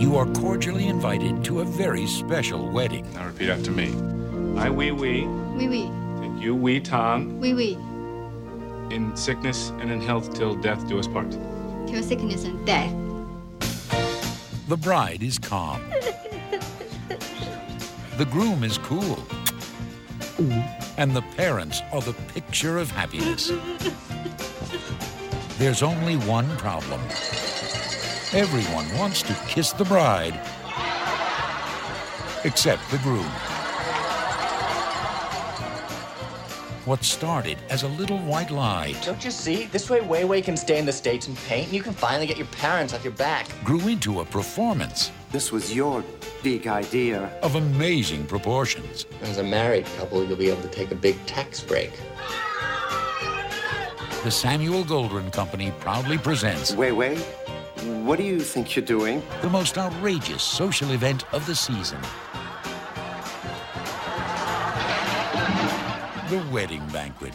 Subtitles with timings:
[0.00, 3.06] you are cordially invited to a very special wedding.
[3.12, 3.88] Now repeat after me.
[4.58, 5.90] I, Wee Wee, Oui, oui.
[6.20, 7.76] take you, Wee Tong, Oui, oui.
[8.92, 11.30] in sickness and in health till death do us part.
[11.86, 12.92] Till sickness and death.
[14.68, 15.82] The bride is calm.
[18.16, 19.18] The groom is cool.
[20.96, 23.50] And the parents are the picture of happiness.
[25.58, 27.00] There's only one problem.
[28.32, 30.34] Everyone wants to kiss the bride,
[32.44, 33.26] except the groom.
[36.84, 39.66] What started as a little white lie Don't you see?
[39.66, 42.28] This way, Wei Wei can stay in the States and paint, and you can finally
[42.28, 43.48] get your parents off your back.
[43.64, 46.04] grew into a performance This was your
[46.44, 47.36] big idea.
[47.42, 49.06] of amazing proportions.
[49.22, 51.90] As a married couple, you'll be able to take a big tax break.
[54.22, 57.18] The Samuel Goldwyn Company proudly presents Wei Wei,
[57.80, 59.22] what do you think you're doing?
[59.42, 62.00] the most outrageous social event of the season.
[66.28, 67.32] The Wedding Banquet.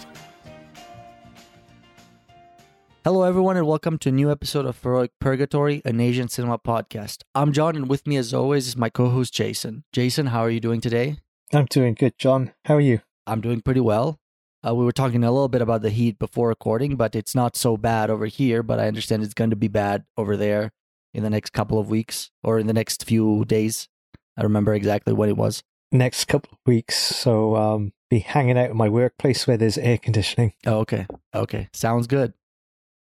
[3.04, 7.24] Hello, everyone, and welcome to a new episode of Heroic Purgatory, an Asian cinema podcast.
[7.34, 9.84] I'm John, and with me, as always, is my co host, Jason.
[9.94, 11.18] Jason, how are you doing today?
[11.54, 12.54] I'm doing good, John.
[12.66, 13.02] How are you?
[13.28, 14.20] I'm doing pretty well.
[14.66, 17.56] Uh, we were talking a little bit about the heat before recording, but it's not
[17.56, 20.72] so bad over here, but I understand it's going to be bad over there
[21.14, 23.88] in the next couple of weeks or in the next few days.
[24.36, 25.62] I remember exactly what it was.
[25.92, 30.00] Next couple of weeks, so um, be hanging out in my workplace where there's air
[30.00, 30.54] conditioning.
[30.66, 31.06] Oh, okay.
[31.34, 31.70] Okay.
[31.72, 32.34] Sounds good.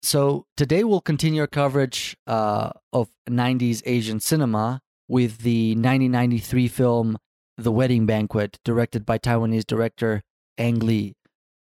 [0.03, 7.17] So today we'll continue our coverage uh, of 90s Asian cinema with the 1993 film
[7.58, 10.21] The Wedding Banquet, directed by Taiwanese director
[10.59, 11.16] Ang Lee.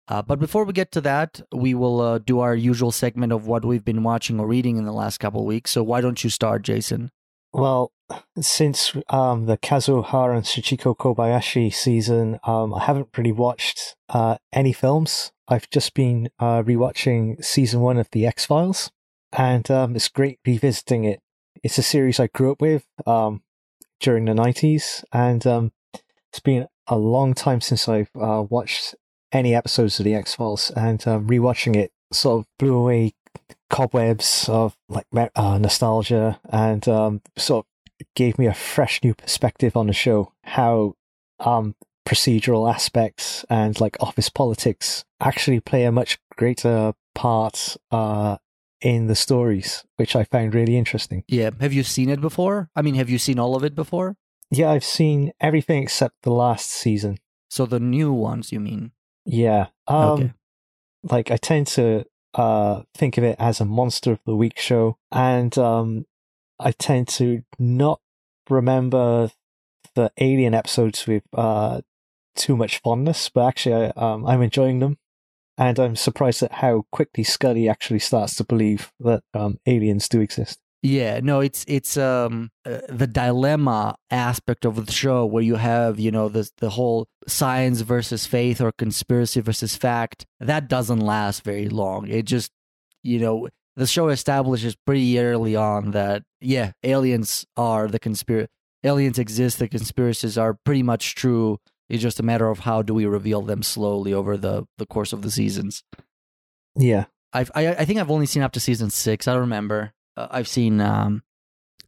[0.09, 3.47] Uh, but before we get to that, we will uh, do our usual segment of
[3.47, 5.71] what we've been watching or reading in the last couple of weeks.
[5.71, 7.11] So why don't you start, Jason?
[7.53, 7.93] Well,
[8.41, 14.39] since um, the Kazuo Hara and Sachiko Kobayashi season, um, I haven't really watched uh,
[14.53, 15.33] any films.
[15.49, 18.91] I've just been uh, rewatching season one of The X Files,
[19.33, 21.21] and um, it's great revisiting it.
[21.63, 23.43] It's a series I grew up with um,
[24.01, 25.73] during the 90s, and um,
[26.31, 28.95] it's been a long time since I've uh, watched
[29.33, 33.15] any episodes of The X Files, and um, rewatching it sort of blew away
[33.71, 39.77] cobwebs of like uh, nostalgia and um, sort of gave me a fresh new perspective
[39.77, 40.33] on the show.
[40.45, 40.95] How
[41.41, 41.75] um,
[42.07, 48.37] procedural aspects and like office politics actually play a much greater part uh,
[48.81, 51.25] in the stories, which I found really interesting.
[51.29, 51.51] Yeah.
[51.61, 52.69] Have you seen it before?
[52.75, 54.17] I mean, have you seen all of it before?
[54.51, 57.19] Yeah, I've seen everything except the last season.
[57.49, 58.93] So the new ones, you mean?
[59.25, 59.69] Yeah.
[59.87, 60.33] Um, Okay.
[61.05, 64.99] Like I tend to uh, think of it as a monster of the week show,
[65.11, 66.07] and um,
[66.61, 68.01] I tend to not
[68.49, 69.31] remember
[69.97, 71.81] the Alien episodes with uh,
[72.37, 74.99] too much fondness, but actually, I, um, I'm enjoying them,
[75.59, 80.21] and I'm surprised at how quickly Scully actually starts to believe that um, aliens do
[80.21, 80.62] exist.
[80.83, 86.01] Yeah, no, it's it's um uh, the dilemma aspect of the show where you have
[86.01, 91.45] you know the the whole science versus faith or conspiracy versus fact that doesn't last
[91.45, 92.09] very long.
[92.09, 92.51] It just
[93.05, 98.49] you know the show establishes pretty early on that yeah aliens are the conspiracy
[98.83, 101.59] aliens exist the conspiracies are pretty much true.
[101.89, 105.13] It's just a matter of how do we reveal them slowly over the the course
[105.13, 105.85] of the seasons.
[106.75, 109.29] Yeah, I've, I I think I've only seen up to season six.
[109.29, 109.93] I don't remember.
[110.17, 111.23] Uh, I've seen um,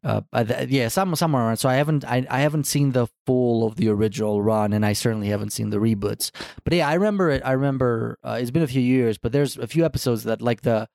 [0.02, 0.20] uh,
[0.68, 1.56] yeah, some somewhere around.
[1.56, 4.92] So I haven't I I haven't seen the full of the original run, and I
[4.92, 6.30] certainly haven't seen the reboots.
[6.62, 7.42] But yeah, I remember it.
[7.44, 10.62] I remember uh, it's been a few years, but there's a few episodes that like
[10.62, 10.88] the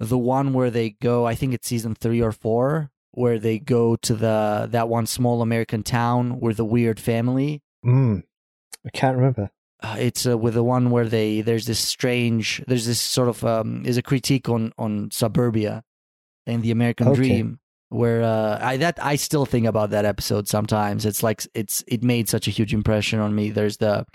[0.00, 1.26] the one where they go.
[1.26, 5.42] I think it's season three or four, where they go to the that one small
[5.42, 7.62] American town with the weird family.
[7.84, 8.22] mm,
[8.86, 9.50] I can't remember.
[9.82, 13.44] uh, it's uh, with the one where they there's this strange there's this sort of
[13.44, 15.82] um is a critique on on suburbia
[16.46, 17.16] and the American Okay.
[17.16, 17.58] dream
[17.90, 22.02] where uh I that I still think about that episode sometimes it's like it's it
[22.02, 24.06] made such a huge impression on me there's the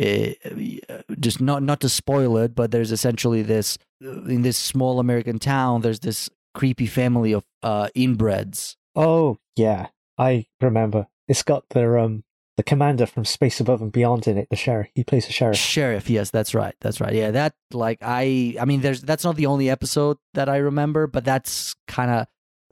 [0.00, 5.38] uh, just not not to spoil it but there's essentially this in this small American
[5.38, 9.88] town there's this creepy family of uh inbreds Oh yeah,
[10.18, 11.08] I remember.
[11.26, 12.22] It's got the um
[12.56, 14.48] the commander from Space Above and Beyond in it.
[14.50, 14.88] The sheriff.
[14.94, 15.56] He plays the sheriff.
[15.56, 16.74] Sheriff, yes, that's right.
[16.80, 17.12] That's right.
[17.12, 21.06] Yeah, that like I I mean there's that's not the only episode that I remember,
[21.06, 22.26] but that's kind of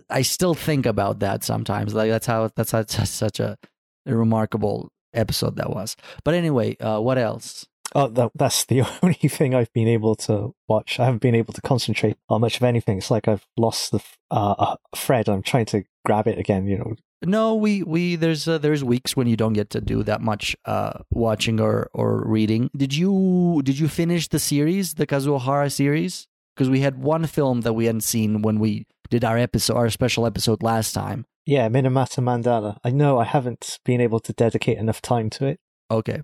[0.08, 1.94] I still think about that sometimes.
[1.94, 3.58] Like that's how that's how that's such a,
[4.06, 5.96] a remarkable episode that was.
[6.24, 7.66] But anyway, uh what else?
[7.94, 10.98] Oh, that, that's the only thing I've been able to watch.
[10.98, 12.98] I haven't been able to concentrate on much of anything.
[12.98, 14.00] It's like I've lost the
[14.30, 15.28] uh, uh, thread.
[15.28, 16.66] I'm trying to grab it again.
[16.66, 20.02] You know, No, we we there's uh, there's weeks when you don't get to do
[20.04, 22.70] that much uh, watching or or reading.
[22.76, 26.26] Did you did you finish the series, the Kazuo Hara series?
[26.54, 29.88] Because we had one film that we hadn't seen when we did our episode, our
[29.90, 31.24] special episode last time.
[31.46, 32.78] Yeah, Minamata Mandala.
[32.84, 35.60] I know I haven't been able to dedicate enough time to it,
[35.90, 36.22] Okay,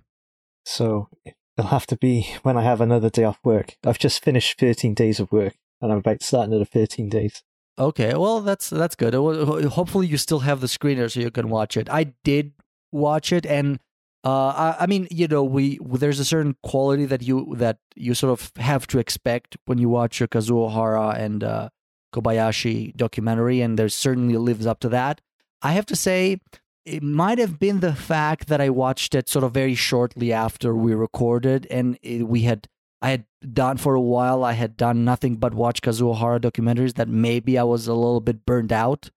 [0.64, 1.08] so
[1.56, 3.76] it'll have to be when I have another day off work.
[3.84, 7.42] I've just finished 13 days of work, and I'm about to start another 13 days.
[7.78, 8.14] Okay.
[8.14, 9.14] Well, that's that's good.
[9.14, 11.88] Hopefully, you still have the screener so you can watch it.
[11.90, 12.52] I did
[12.92, 13.78] watch it, and
[14.25, 18.14] uh, I, I mean, you know, we there's a certain quality that you that you
[18.14, 21.69] sort of have to expect when you watch a Kazuo Hara and uh,
[22.14, 25.20] Kobayashi documentary, and there certainly lives up to that.
[25.62, 26.40] I have to say,
[26.84, 30.74] it might have been the fact that I watched it sort of very shortly after
[30.74, 32.69] we recorded, and it, we had
[33.00, 34.44] I had done for a while.
[34.44, 36.94] I had done nothing but watch Kazuo Hara documentaries.
[36.94, 39.10] That maybe I was a little bit burned out,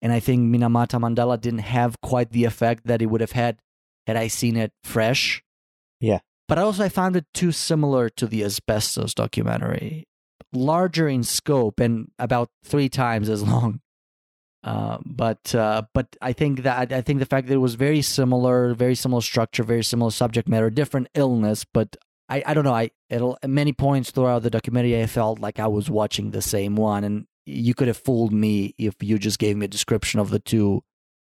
[0.00, 3.58] and I think Minamata Mandala didn't have quite the effect that it would have had
[4.06, 5.42] had I seen it fresh.
[6.00, 6.20] Yeah.
[6.48, 10.06] But also, I found it too similar to the asbestos documentary,
[10.52, 13.80] larger in scope and about three times as long.
[14.62, 18.02] Uh, but uh, but I think that I think the fact that it was very
[18.02, 21.96] similar, very similar structure, very similar subject matter, different illness, but
[22.28, 22.74] I, I don't know.
[22.74, 26.42] I it'll, at many points throughout the documentary, I felt like I was watching the
[26.42, 30.18] same one, and you could have fooled me if you just gave me a description
[30.20, 30.82] of the two,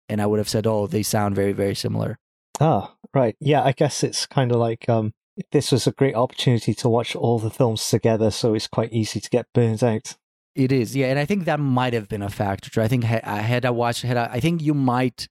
[0.08, 2.18] and I would have said, "Oh, they sound very very similar."
[2.60, 3.34] Ah, right.
[3.40, 5.12] Yeah, I guess it's kind of like um,
[5.50, 9.20] this was a great opportunity to watch all the films together, so it's quite easy
[9.20, 10.16] to get burned out.
[10.54, 12.80] It is, yeah, and I think that might have been a factor.
[12.80, 15.26] I think I had I watched, had I, I think you might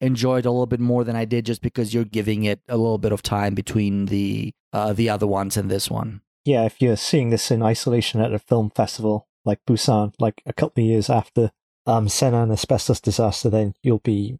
[0.00, 2.76] enjoy it a little bit more than I did, just because you're giving it a
[2.76, 6.20] little bit of time between the uh, the other ones and this one.
[6.44, 10.52] Yeah, if you're seeing this in isolation at a film festival like Busan, like a
[10.52, 11.50] couple of years after
[11.86, 14.38] um, Sennan Asbestos Disaster, then you'll be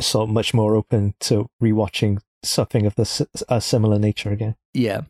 [0.00, 4.56] so much more open to rewatching something of this a similar nature again.
[4.72, 5.02] Yeah.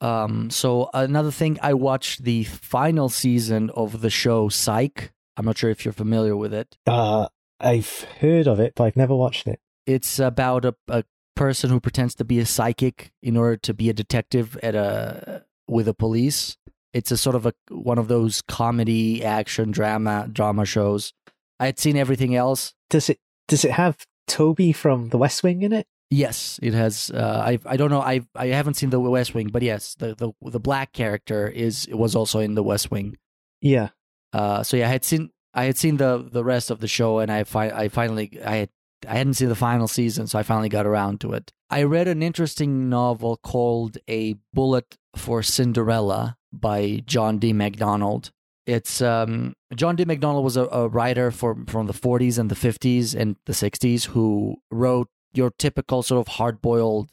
[0.00, 0.50] Um.
[0.50, 5.12] So another thing, I watched the final season of the show Psych.
[5.36, 6.76] I'm not sure if you're familiar with it.
[6.86, 7.28] Uh,
[7.60, 9.60] I've heard of it, but I've never watched it.
[9.86, 13.88] It's about a, a person who pretends to be a psychic in order to be
[13.88, 16.56] a detective at a with the police.
[16.92, 21.12] It's a sort of a one of those comedy action drama drama shows.
[21.60, 22.74] I had seen everything else.
[22.90, 25.86] Does it does it have Toby from The West Wing in it?
[26.10, 27.10] Yes, it has.
[27.10, 28.00] Uh, I I don't know.
[28.00, 31.86] I I haven't seen the West Wing, but yes, the the the black character is
[31.92, 33.16] was also in the West Wing.
[33.60, 33.90] Yeah.
[34.32, 37.18] Uh, so yeah, I had seen I had seen the the rest of the show,
[37.18, 38.70] and I fi- I finally I had
[39.08, 41.52] I hadn't seen the final season, so I finally got around to it.
[41.68, 47.52] I read an interesting novel called A Bullet for Cinderella by John D.
[47.52, 48.30] MacDonald.
[48.66, 50.04] It's um, John D.
[50.04, 54.06] MacDonald was a, a writer for, from the 40s and the 50s and the 60s
[54.06, 57.10] who wrote your typical sort of hard boiled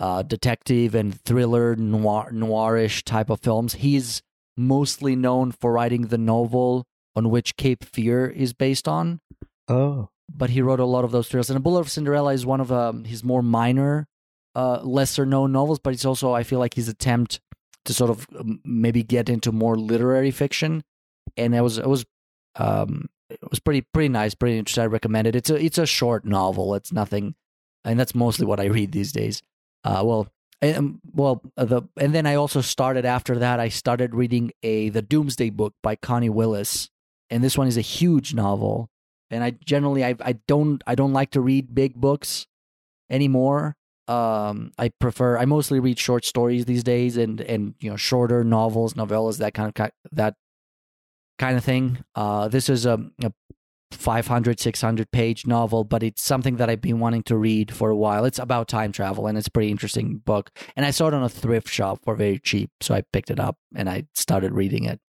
[0.00, 3.74] uh, detective and thriller noir noirish type of films.
[3.74, 4.22] He's
[4.56, 9.20] mostly known for writing the novel on which Cape Fear is based on
[9.68, 10.08] Oh.
[10.28, 11.50] but he wrote a lot of those thrillers.
[11.50, 14.08] And A Bullet of Cinderella is one of um, his more minor,
[14.54, 17.40] uh, lesser known novels, but it's also, I feel like, his attempt
[17.84, 20.82] to sort of um, maybe get into more literary fiction.
[21.36, 22.04] And it was, it was,
[22.56, 24.84] um, it was pretty, pretty nice, pretty interesting.
[24.84, 25.36] I recommend it.
[25.36, 26.74] It's a, it's a short novel.
[26.74, 27.34] It's nothing,
[27.84, 29.42] and that's mostly what I read these days.
[29.84, 30.28] Uh, well,
[30.60, 33.58] and, well, uh, the and then I also started after that.
[33.58, 36.90] I started reading a the Doomsday Book by Connie Willis,
[37.32, 38.90] and this one is a huge novel
[39.32, 42.46] and I generally I I don't I don't like to read big books
[43.10, 43.76] anymore.
[44.06, 48.44] Um, I prefer I mostly read short stories these days and and you know shorter
[48.44, 50.34] novels, novellas, that kind of that
[51.38, 52.04] kind of thing.
[52.14, 53.32] Uh, this is a, a
[53.90, 57.96] 500 600 page novel, but it's something that I've been wanting to read for a
[57.96, 58.26] while.
[58.26, 60.50] It's about time travel and it's a pretty interesting book.
[60.76, 63.40] And I saw it on a thrift shop for very cheap, so I picked it
[63.40, 65.00] up and I started reading it.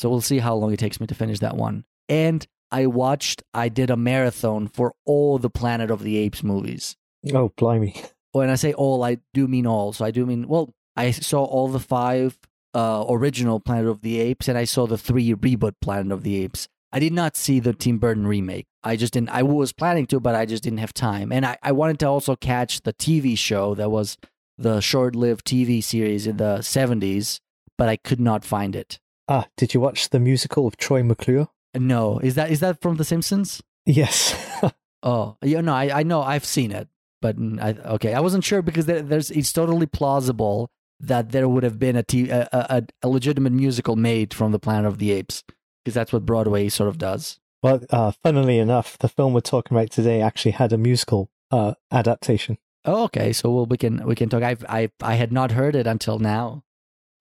[0.00, 1.84] So we'll see how long it takes me to finish that one.
[2.08, 6.96] And I watched, I did a marathon for all the Planet of the Apes movies.
[7.34, 7.94] Oh, blimey.
[8.32, 9.92] When I say all, I do mean all.
[9.92, 12.38] So I do mean, well, I saw all the five
[12.72, 16.42] uh, original Planet of the Apes and I saw the three reboot Planet of the
[16.44, 16.66] Apes.
[16.90, 18.68] I did not see the Tim Burton remake.
[18.82, 21.30] I just didn't, I was planning to, but I just didn't have time.
[21.30, 24.16] And I, I wanted to also catch the TV show that was
[24.56, 27.40] the short lived TV series in the 70s,
[27.76, 28.98] but I could not find it.
[29.30, 31.48] Ah, did you watch the musical of Troy McClure?
[31.78, 33.62] No, is that is that from The Simpsons?
[33.86, 34.36] Yes.
[35.02, 36.86] Oh, yeah, no, I I know I've seen it,
[37.22, 40.68] but I okay, I wasn't sure because there, there's it's totally plausible
[41.00, 44.58] that there would have been a, t- a, a a legitimate musical made from the
[44.58, 45.42] Planet of the Apes
[45.82, 47.40] because that's what Broadway sort of does.
[47.62, 51.72] Well, uh, funnily enough, the film we're talking about today actually had a musical uh,
[51.90, 52.58] adaptation.
[52.84, 53.32] Oh, okay.
[53.32, 54.42] So well, we can we can talk.
[54.42, 56.62] I I I had not heard it until now.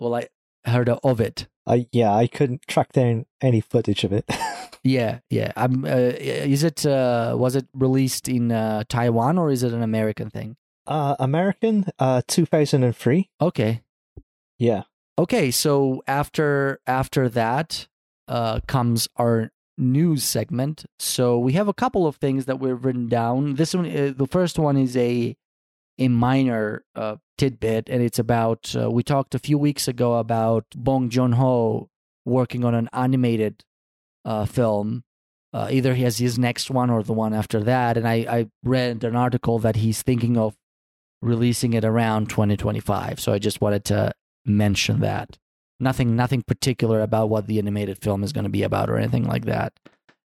[0.02, 0.28] Well, I
[0.66, 1.48] heard of it.
[1.70, 4.26] Uh, yeah, I couldn't track down any footage of it.
[4.82, 5.52] Yeah, yeah.
[5.58, 5.84] I'm.
[5.84, 6.86] Uh, is it?
[6.86, 10.56] Uh, was it released in uh, Taiwan or is it an American thing?
[10.88, 13.30] uh, American, uh, 2003.
[13.42, 13.82] Okay.
[14.58, 14.84] Yeah.
[15.18, 15.52] Okay.
[15.52, 17.88] So after after that
[18.30, 20.86] uh, comes our news segment.
[20.98, 23.56] So we have a couple of things that we've written down.
[23.56, 25.36] This one, uh, the first one is a
[26.00, 28.76] a minor uh, tidbit, and it's about.
[28.76, 31.90] Uh, we talked a few weeks ago about Bong Joon Ho
[32.26, 33.64] working on an animated
[34.26, 35.04] uh, film.
[35.52, 38.48] Uh, either he has his next one or the one after that, and I, I
[38.64, 40.56] read an article that he's thinking of
[41.22, 43.20] releasing it around 2025.
[43.20, 44.14] So I just wanted to
[44.46, 45.38] mention that.
[45.80, 49.26] Nothing, nothing particular about what the animated film is going to be about or anything
[49.26, 49.74] like that.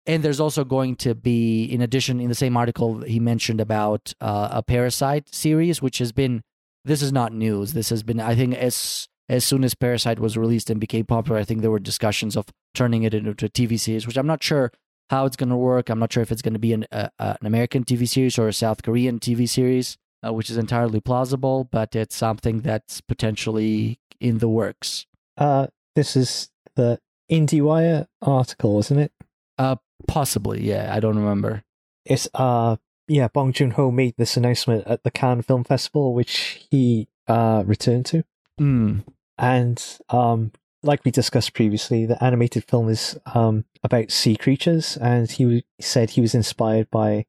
[0.07, 4.13] And there's also going to be, in addition, in the same article, he mentioned about
[4.21, 6.43] uh, a Parasite series, which has been.
[6.85, 7.75] This is not news.
[7.75, 11.39] This has been, I think, as as soon as Parasite was released and became popular,
[11.39, 14.43] I think there were discussions of turning it into a TV series, which I'm not
[14.43, 14.73] sure
[15.11, 15.89] how it's going to work.
[15.89, 18.49] I'm not sure if it's going to be an uh, an American TV series or
[18.49, 24.01] a South Korean TV series, uh, which is entirely plausible, but it's something that's potentially
[24.21, 25.07] in the works.
[25.37, 26.99] Uh, this is the
[27.31, 29.13] IndieWire article, isn't it?
[29.59, 30.95] Uh, possibly, yeah.
[30.95, 31.63] I don't remember.
[32.05, 32.77] It's uh,
[33.09, 33.29] yeah.
[33.29, 38.07] Bong Joon Ho made this announcement at the Cannes Film Festival, which he uh returned
[38.07, 38.25] to,
[38.61, 39.05] Mm.
[39.39, 45.31] and um, like we discussed previously, the animated film is um about sea creatures, and
[45.31, 47.25] he w- said he was inspired by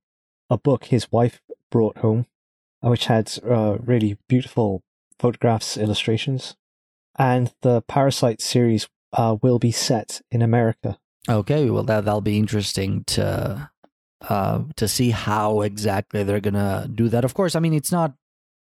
[0.50, 2.26] a book his wife brought home,
[2.84, 4.84] uh, which had uh, really beautiful
[5.20, 6.56] photographs, illustrations,
[7.18, 10.98] and the Parasite series uh, will be set in America.
[11.30, 13.70] Okay, well that that'll be interesting to
[14.28, 17.24] uh to see how exactly they're gonna do that.
[17.24, 18.14] Of course, I mean it's not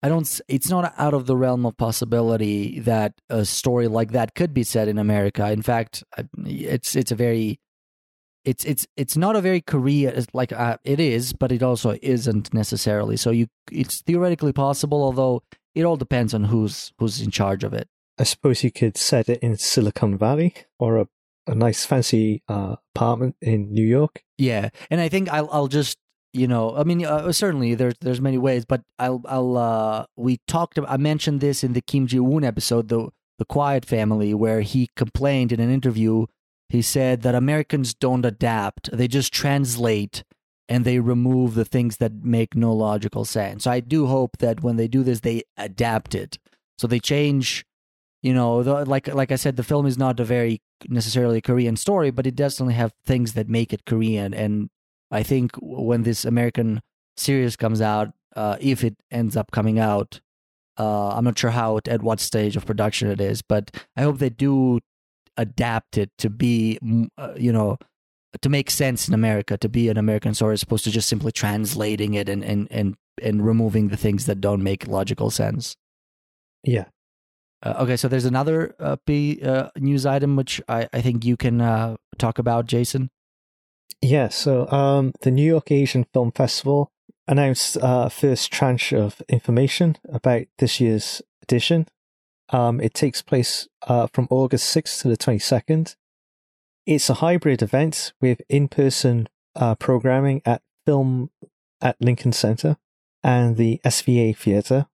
[0.03, 4.35] I don't it's not out of the realm of possibility that a story like that
[4.35, 5.51] could be set in America.
[5.51, 6.03] In fact,
[6.45, 7.59] it's it's a very
[8.43, 12.53] it's it's it's not a very Korea like uh, it is, but it also isn't
[12.53, 13.17] necessarily.
[13.17, 15.43] So you it's theoretically possible, although
[15.75, 17.87] it all depends on who's who's in charge of it.
[18.17, 21.07] I suppose you could set it in Silicon Valley or a,
[21.47, 24.23] a nice fancy uh, apartment in New York.
[24.37, 25.97] Yeah, and I think I'll I'll just
[26.33, 30.39] you know I mean uh, certainly there's there's many ways, but I'll I'll uh we
[30.47, 34.61] talked I mentioned this in the Kim Ji Woon episode the the Quiet Family where
[34.61, 36.25] he complained in an interview.
[36.69, 40.23] He said that Americans don't adapt; they just translate
[40.69, 43.65] and they remove the things that make no logical sense.
[43.65, 46.37] So I do hope that when they do this, they adapt it.
[46.77, 47.65] So they change
[48.21, 51.41] you know the, like like i said the film is not a very necessarily a
[51.41, 54.69] korean story but it definitely have things that make it korean and
[55.11, 56.81] i think when this american
[57.17, 60.21] series comes out uh, if it ends up coming out
[60.79, 64.01] uh, i'm not sure how it, at what stage of production it is but i
[64.01, 64.79] hope they do
[65.37, 66.79] adapt it to be
[67.17, 67.77] uh, you know
[68.41, 71.31] to make sense in america to be an american story as opposed to just simply
[71.31, 75.75] translating it and and and, and removing the things that don't make logical sense
[76.63, 76.85] Yeah.
[77.63, 81.37] Uh, okay, so there's another uh, P, uh, news item which I, I think you
[81.37, 83.09] can uh, talk about, Jason.
[84.01, 86.91] Yeah, so um, the New York Asian Film Festival
[87.27, 91.87] announced uh, first tranche of information about this year's edition.
[92.49, 95.95] Um, it takes place uh, from August 6th to the 22nd.
[96.85, 101.29] It's a hybrid event with in-person uh, programming at Film
[101.79, 102.77] at Lincoln Center
[103.23, 104.87] and the SVA Theatre.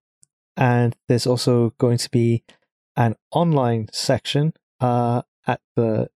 [0.55, 2.43] And there's also going to be
[2.97, 6.09] an online section uh, at the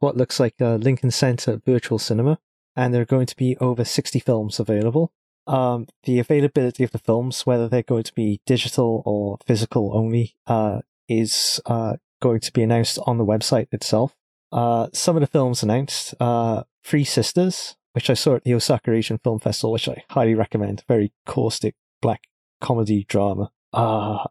[0.00, 2.38] what looks like a Lincoln Center virtual cinema,
[2.76, 5.12] and there are going to be over 60 films available.
[5.46, 10.36] Um, the availability of the films, whether they're going to be digital or physical only,
[10.46, 14.14] uh, is uh, going to be announced on the website itself.
[14.52, 18.92] Uh, some of the films announced uh, Three Sisters, which I saw at the Osaka
[18.92, 20.84] Asian Film Festival, which I highly recommend.
[20.88, 22.24] Very caustic black
[22.60, 23.50] comedy drama.
[23.72, 24.24] Uh,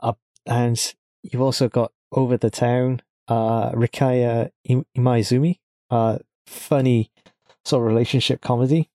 [0.00, 0.12] uh,
[0.46, 5.58] and you've also got Over the Town, uh, Rikiya Imaizumi,
[5.90, 7.10] uh, funny
[7.64, 8.88] sort of relationship comedy.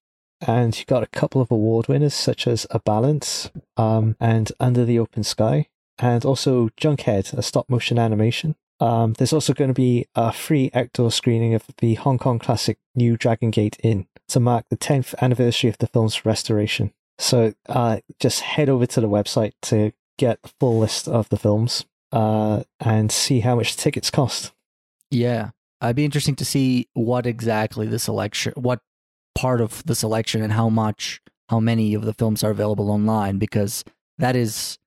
[0.46, 4.84] And you've got a couple of award winners such as A Balance um, and Under
[4.84, 5.68] the Open Sky,
[5.98, 8.54] and also Junkhead, a stop motion animation.
[8.78, 12.76] Um, there's also going to be a free outdoor screening of the Hong Kong classic
[12.94, 16.92] New Dragon Gate Inn to mark the 10th anniversary of the film's restoration.
[17.18, 21.38] So uh, just head over to the website to get a full list of the
[21.38, 24.52] films uh, and see how much tickets cost.
[25.10, 28.80] Yeah, I'd be interesting to see what exactly the selection, what
[29.34, 33.38] part of the selection, and how much, how many of the films are available online,
[33.38, 33.84] because
[34.18, 34.78] that is,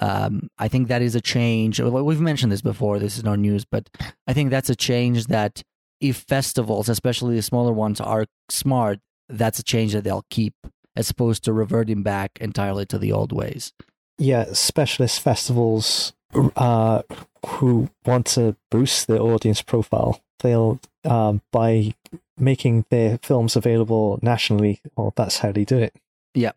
[0.00, 1.80] um, I think that is a change.
[1.80, 2.98] We've mentioned this before.
[2.98, 3.90] This is no news, but
[4.26, 5.62] I think that's a change that
[6.00, 10.54] if festivals, especially the smaller ones, are smart, that's a change that they'll keep,
[10.94, 13.72] as opposed to reverting back entirely to the old ways.
[14.16, 17.02] Yeah, specialist festivals uh,
[17.46, 21.94] who want to boost their audience profile, they'll um, by
[22.36, 24.80] making their films available nationally.
[24.96, 25.94] Well, that's how they do it.
[26.34, 26.52] Yeah.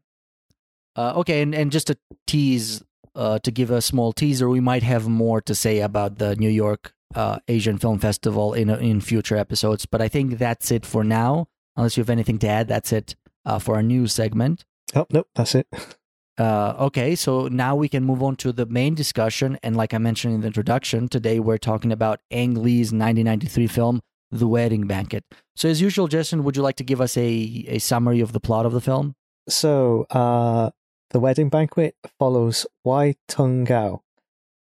[0.96, 1.98] Uh, okay, and and just to
[2.28, 2.84] tease,
[3.16, 6.50] uh, to give a small teaser, we might have more to say about the New
[6.50, 9.86] York uh, Asian Film Festival in in future episodes.
[9.86, 11.48] But I think that's it for now.
[11.78, 14.66] Unless you have anything to add, that's it uh, for our news segment.
[14.94, 15.68] Oh nope, that's it.
[16.42, 19.60] Uh, okay, so now we can move on to the main discussion.
[19.62, 24.02] And like I mentioned in the introduction, today we're talking about Ang Lee's 1993 film,
[24.32, 25.24] The Wedding Banquet.
[25.56, 28.40] So, as usual, Jason, would you like to give us a, a summary of the
[28.40, 29.14] plot of the film?
[29.50, 30.72] So, uh,
[31.12, 34.02] The Wedding Banquet follows Wai Tung Gao,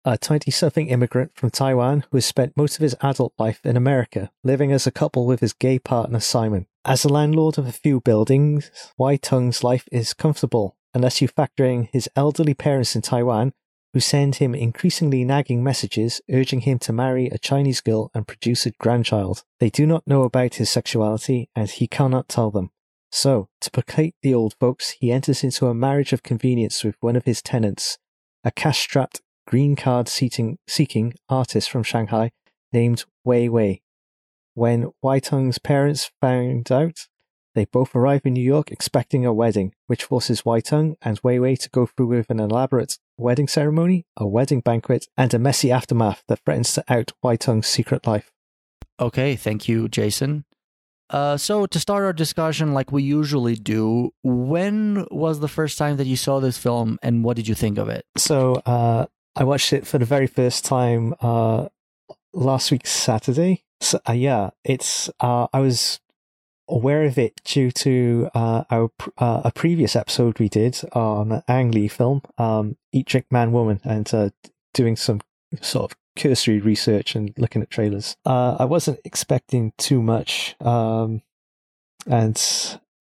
[0.05, 3.77] a 20 something immigrant from Taiwan who has spent most of his adult life in
[3.77, 6.67] America, living as a couple with his gay partner Simon.
[6.85, 11.65] As a landlord of a few buildings, Wai Tung's life is comfortable unless you factor
[11.65, 13.53] in his elderly parents in Taiwan,
[13.93, 18.67] who send him increasingly nagging messages urging him to marry a Chinese girl and produce
[18.67, 19.45] a grandchild.
[19.61, 22.71] They do not know about his sexuality, and he cannot tell them.
[23.11, 27.17] So, to placate the old folks, he enters into a marriage of convenience with one
[27.17, 27.99] of his tenants,
[28.45, 32.31] a cash strapped, green card seeking, artist from Shanghai
[32.73, 33.81] named Wei Wei.
[34.55, 37.07] When Wai Tung's parents found out,
[37.59, 41.41] they both arrive in New York expecting a wedding, which forces Wai Tung and Wei
[41.41, 45.73] Wei to go through with an elaborate wedding ceremony, a wedding banquet, and a messy
[45.73, 48.31] aftermath that threatens to out Wai Tung's secret life.
[49.01, 50.45] Okay, thank you, Jason.
[51.11, 55.97] Uh, so to start our discussion, like we usually do, when was the first time
[55.97, 58.05] that you saw this film, and what did you think of it?
[58.17, 61.69] So uh, I watched it for the very first time uh,
[62.33, 63.65] last week Saturday.
[63.81, 65.99] So, uh, yeah, it's uh, I was
[66.69, 71.71] aware of it due to uh, our uh, a previous episode we did on Ang
[71.71, 74.31] Lee film, um, Eat, Drink, Man, Woman, and uh,
[74.75, 75.21] doing some
[75.61, 78.17] sort of cursory research and looking at trailers.
[78.25, 81.23] Uh, I wasn't expecting too much, um,
[82.07, 82.37] and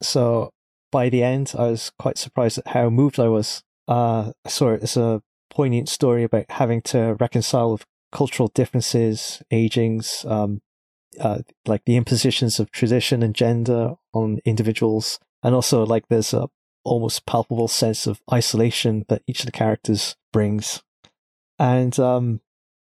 [0.02, 0.52] so
[0.92, 3.64] by the end, I was quite surprised at how moved I was.
[3.88, 9.42] Uh, I saw it as a poignant story about having to reconcile with cultural differences,
[9.52, 10.62] agings, um,
[11.20, 16.50] uh, like the impositions of tradition and gender on individuals, and also like there's a
[16.84, 20.84] almost palpable sense of isolation that each of the characters brings,
[21.60, 22.42] and um,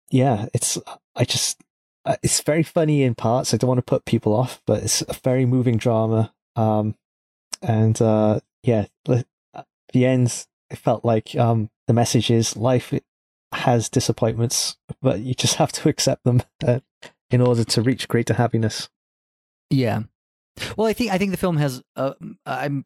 [0.10, 0.78] yeah, it's
[1.16, 1.62] I just
[2.06, 3.54] uh, it's very funny in parts.
[3.54, 6.96] I don't want to put people off, but it's a very moving drama, um,
[7.62, 12.94] and uh, yeah, the end it felt like um, the message is life
[13.54, 16.42] has disappointments, but you just have to accept them.
[16.66, 16.80] Uh,
[17.32, 18.90] in order to reach greater happiness.
[19.70, 20.04] Yeah.
[20.76, 22.14] Well, I think I think the film has uh,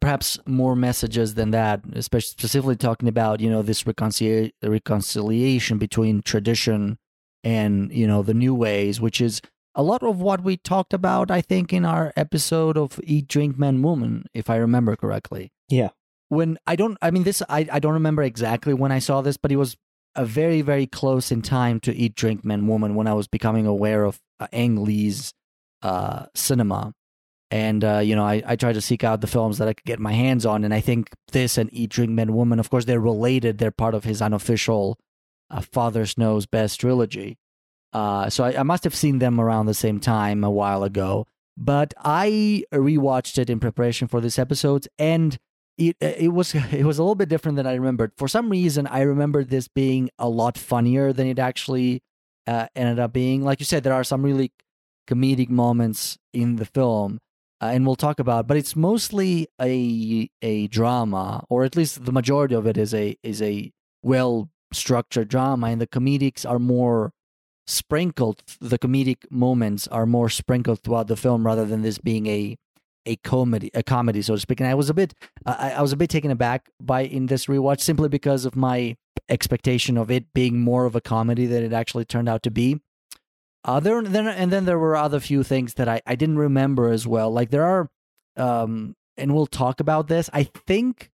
[0.00, 6.22] perhaps more messages than that, especially specifically talking about you know this reconcilia- reconciliation between
[6.22, 6.98] tradition
[7.42, 9.42] and you know the new ways, which is
[9.74, 11.30] a lot of what we talked about.
[11.30, 15.52] I think in our episode of Eat, Drink, Man, Woman, if I remember correctly.
[15.68, 15.90] Yeah.
[16.28, 19.36] When I don't, I mean this, I I don't remember exactly when I saw this,
[19.36, 19.76] but it was
[20.14, 23.66] a very very close in time to Eat, Drink, Man, Woman when I was becoming
[23.66, 25.32] aware of uh, Ang Lee's
[25.82, 26.92] uh, cinema.
[27.50, 29.84] And, uh, you know, I, I tried to seek out the films that I could
[29.84, 30.64] get my hands on.
[30.64, 33.58] And I think this and Eat, Drink, Man, Woman, of course, they're related.
[33.58, 34.98] They're part of his unofficial
[35.50, 37.38] uh, Father Knows Best trilogy.
[37.92, 41.26] Uh, so I, I must have seen them around the same time a while ago.
[41.56, 45.38] But I rewatched it in preparation for this episode, and
[45.78, 48.12] it it was it was a little bit different than I remembered.
[48.18, 52.02] For some reason, I remembered this being a lot funnier than it actually
[52.46, 53.42] uh, ended up being.
[53.42, 54.52] Like you said, there are some really
[55.08, 57.18] comedic moments in the film,
[57.60, 58.46] uh, and we'll talk about.
[58.46, 63.16] But it's mostly a a drama, or at least the majority of it is a
[63.22, 67.12] is a well structured drama, and the comedics are more
[67.66, 68.42] sprinkled.
[68.60, 72.56] The comedic moments are more sprinkled throughout the film, rather than this being a
[73.06, 74.60] a comedy, a comedy, so to speak.
[74.60, 75.14] And I was a bit,
[75.46, 78.96] I, I was a bit taken aback by in this rewatch simply because of my
[79.28, 82.80] expectation of it being more of a comedy than it actually turned out to be.
[83.82, 87.06] There, then, and then there were other few things that I, I didn't remember as
[87.06, 87.32] well.
[87.32, 87.90] Like there are,
[88.36, 90.30] um, and we'll talk about this.
[90.32, 91.10] I think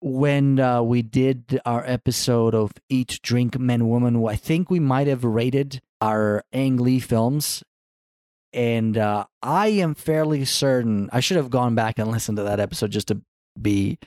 [0.00, 5.08] when uh, we did our episode of Eat, Drink, Man, Woman, I think we might
[5.08, 7.64] have rated our Ang Lee films
[8.52, 12.60] and uh, I am fairly certain I should have gone back and listened to that
[12.60, 13.20] episode just to
[13.60, 13.98] be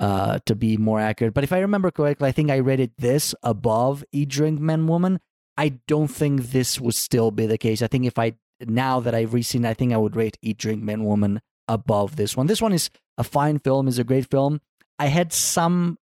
[0.00, 1.34] uh, to be more accurate.
[1.34, 5.20] But if I remember correctly, I think I rated this above Eat Drink Man Woman.
[5.56, 7.82] I don't think this would still be the case.
[7.82, 8.34] I think if I
[8.66, 12.36] now that I've reseen, I think I would rate Eat Drink Man Woman above this
[12.36, 12.46] one.
[12.46, 14.60] This one is a fine film, is a great film.
[14.98, 15.98] I had some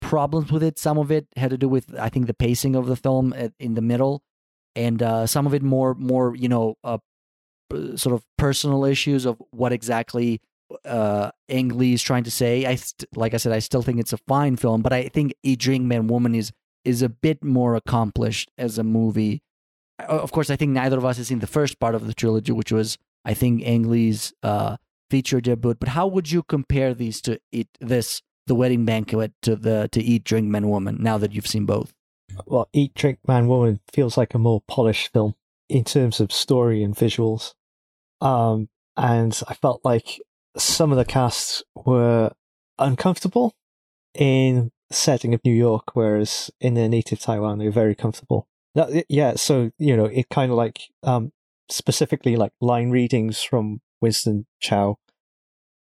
[0.00, 0.78] problems with it.
[0.78, 3.74] Some of it had to do with I think the pacing of the film in
[3.74, 4.22] the middle,
[4.76, 6.98] and uh, some of it more more you know uh,
[7.96, 10.40] sort of personal issues of what exactly
[10.84, 12.66] uh, Ang Lee is trying to say.
[12.66, 15.34] I st- like I said, I still think it's a fine film, but I think
[15.42, 16.52] Eat Drink Man Woman is
[16.84, 19.42] is a bit more accomplished as a movie.
[20.08, 22.52] Of course, I think neither of us has seen the first part of the trilogy,
[22.52, 24.76] which was I think Ang Lee's uh,
[25.10, 25.74] feature debut.
[25.74, 30.02] But how would you compare these to it, this the wedding banquet to the to
[30.02, 30.98] Eat Drink Man Woman?
[31.00, 31.92] Now that you've seen both,
[32.46, 35.34] well, Eat Drink Man Woman feels like a more polished film
[35.68, 37.54] in terms of story and visuals.
[38.20, 40.20] Um, and I felt like
[40.56, 42.32] some of the casts were
[42.78, 43.54] uncomfortable
[44.14, 48.48] in setting of New York, whereas in their native Taiwan, they were very comfortable.
[48.74, 51.32] That, yeah, so, you know, it kind of like, um,
[51.70, 54.98] specifically like line readings from Winston Chao,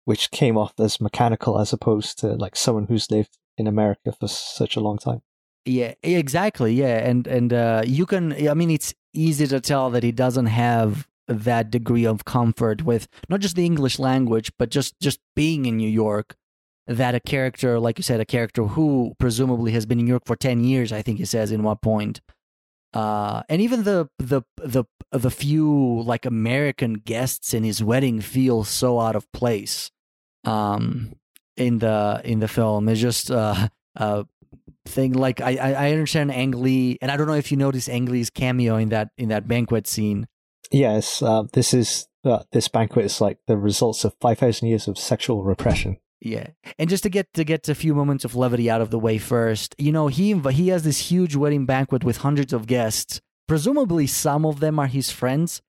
[0.05, 4.27] which came off as mechanical as opposed to like someone who's lived in America for
[4.27, 5.21] such a long time.
[5.65, 6.73] Yeah, exactly.
[6.73, 8.47] Yeah, and and uh, you can.
[8.47, 13.07] I mean, it's easy to tell that he doesn't have that degree of comfort with
[13.29, 16.35] not just the English language, but just just being in New York.
[16.87, 20.25] That a character, like you said, a character who presumably has been in New York
[20.25, 22.21] for ten years, I think he says in one point,
[22.93, 28.63] uh, and even the the the the few like American guests in his wedding feel
[28.63, 29.91] so out of place.
[30.45, 31.13] Um,
[31.57, 34.23] in the in the film, it's just uh, uh
[34.85, 38.05] thing like I I understand Ang Lee, and I don't know if you notice Ang
[38.05, 40.27] Lee's cameo in that in that banquet scene
[40.71, 44.87] Yes, uh, this is uh, this banquet is like the results of five thousand years
[44.87, 45.97] of sexual repression.
[46.19, 46.47] Yeah,
[46.79, 49.17] and just to get to get a few moments of levity out of the way
[49.17, 53.21] first, you know, he he has this huge wedding banquet with hundreds of guests.
[53.47, 55.61] Presumably, some of them are his friends.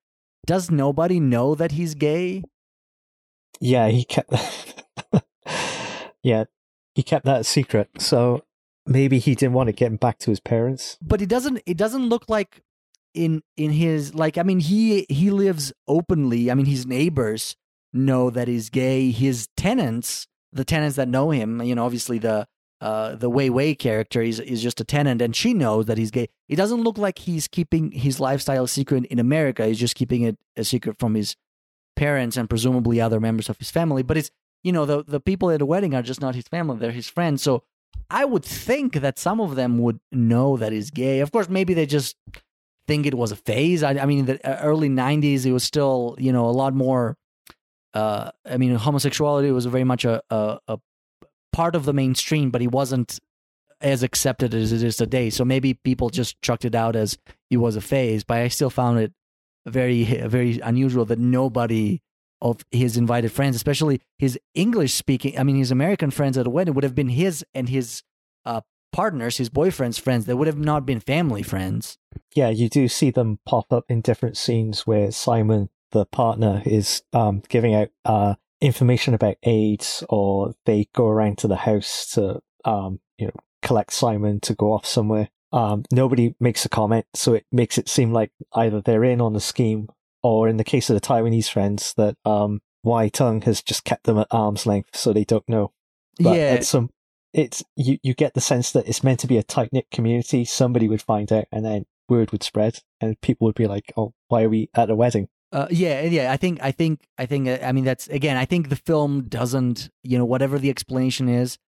[0.46, 2.42] Does nobody know that he's gay?
[3.60, 4.32] Yeah, he kept.
[6.22, 6.44] yeah,
[6.94, 7.90] he kept that secret.
[7.98, 8.44] So
[8.86, 10.96] maybe he didn't want to get him back to his parents.
[11.02, 11.60] But it doesn't.
[11.66, 12.62] It doesn't look like
[13.14, 16.50] in in his like I mean he he lives openly.
[16.50, 17.56] I mean his neighbors
[17.92, 19.10] know that he's gay.
[19.10, 22.46] His tenants, the tenants that know him, you know, obviously the
[22.80, 26.10] uh the Wei Wei character is is just a tenant and she knows that he's
[26.10, 26.28] gay.
[26.48, 29.66] It doesn't look like he's keeping his lifestyle secret in America.
[29.66, 31.36] He's just keeping it a secret from his
[31.96, 34.02] parents and presumably other members of his family.
[34.02, 34.30] But it's
[34.62, 37.08] you know, the the people at the wedding are just not his family, they're his
[37.08, 37.42] friends.
[37.42, 37.62] So
[38.10, 41.20] I would think that some of them would know that he's gay.
[41.20, 42.16] Of course, maybe they just
[42.88, 43.82] think it was a phase.
[43.84, 47.16] I, I mean, the uh, early '90s, it was still you know a lot more.
[47.94, 50.78] Uh, I mean, homosexuality was very much a, a, a
[51.52, 53.20] part of the mainstream, but it wasn't
[53.80, 55.30] as accepted as it is today.
[55.30, 57.16] So maybe people just chucked it out as
[57.50, 58.24] it was a phase.
[58.24, 59.12] But I still found it
[59.66, 62.00] very very unusual that nobody
[62.40, 66.50] of his invited friends, especially his English speaking, I mean, his American friends at the
[66.50, 68.02] wedding would have been his and his
[68.98, 71.98] partners, his boyfriend's friends, that would have not been family friends.
[72.34, 77.04] Yeah, you do see them pop up in different scenes where Simon, the partner, is
[77.12, 82.40] um, giving out uh, information about AIDS, or they go around to the house to,
[82.64, 85.28] um, you know, collect Simon to go off somewhere.
[85.52, 89.32] Um, nobody makes a comment, so it makes it seem like either they're in on
[89.32, 89.86] the scheme,
[90.24, 94.06] or in the case of the Taiwanese friends, that um, Wai Tung has just kept
[94.06, 95.70] them at arm's length, so they don't know.
[96.18, 96.46] But yeah.
[96.46, 96.90] at some
[97.32, 100.44] it's you, you get the sense that it's meant to be a tight knit community.
[100.44, 104.14] Somebody would find out, and then word would spread, and people would be like, "Oh,
[104.28, 106.30] why are we at a wedding?" Uh, yeah, yeah.
[106.30, 107.48] I think, I think, I think.
[107.48, 108.36] Uh, I mean, that's again.
[108.36, 111.58] I think the film doesn't, you know, whatever the explanation is.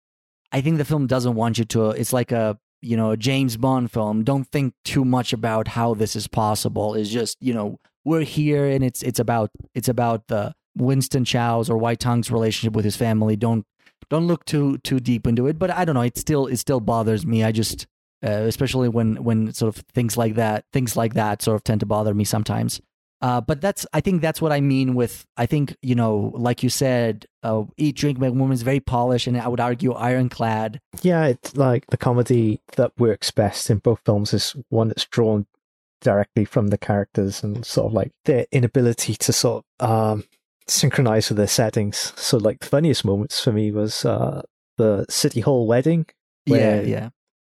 [0.52, 1.90] I think the film doesn't want you to.
[1.90, 4.24] It's like a, you know, a James Bond film.
[4.24, 6.94] Don't think too much about how this is possible.
[6.94, 11.70] It's just, you know, we're here, and it's it's about it's about the Winston Chao's
[11.70, 13.36] or Wai Tung's relationship with his family.
[13.36, 13.64] Don't
[14.10, 15.58] don't look too too deep into it.
[15.58, 16.02] But I don't know.
[16.02, 17.42] It still it still bothers me.
[17.42, 17.86] I just
[18.24, 21.80] uh, especially when when sort of things like that things like that sort of tend
[21.80, 22.80] to bother me sometimes.
[23.22, 26.62] Uh, but that's I think that's what I mean with I think you know like
[26.62, 30.80] you said, uh, Eat Drink Man Woman is very polished and I would argue ironclad.
[31.02, 35.46] Yeah, it's like the comedy that works best in both films is one that's drawn
[36.00, 40.24] directly from the characters and sort of like their inability to sort of um,
[40.70, 42.12] synchronize with their settings.
[42.16, 44.42] So, like, the funniest moments for me was uh,
[44.78, 46.06] the City Hall wedding.
[46.46, 47.08] Yeah, yeah.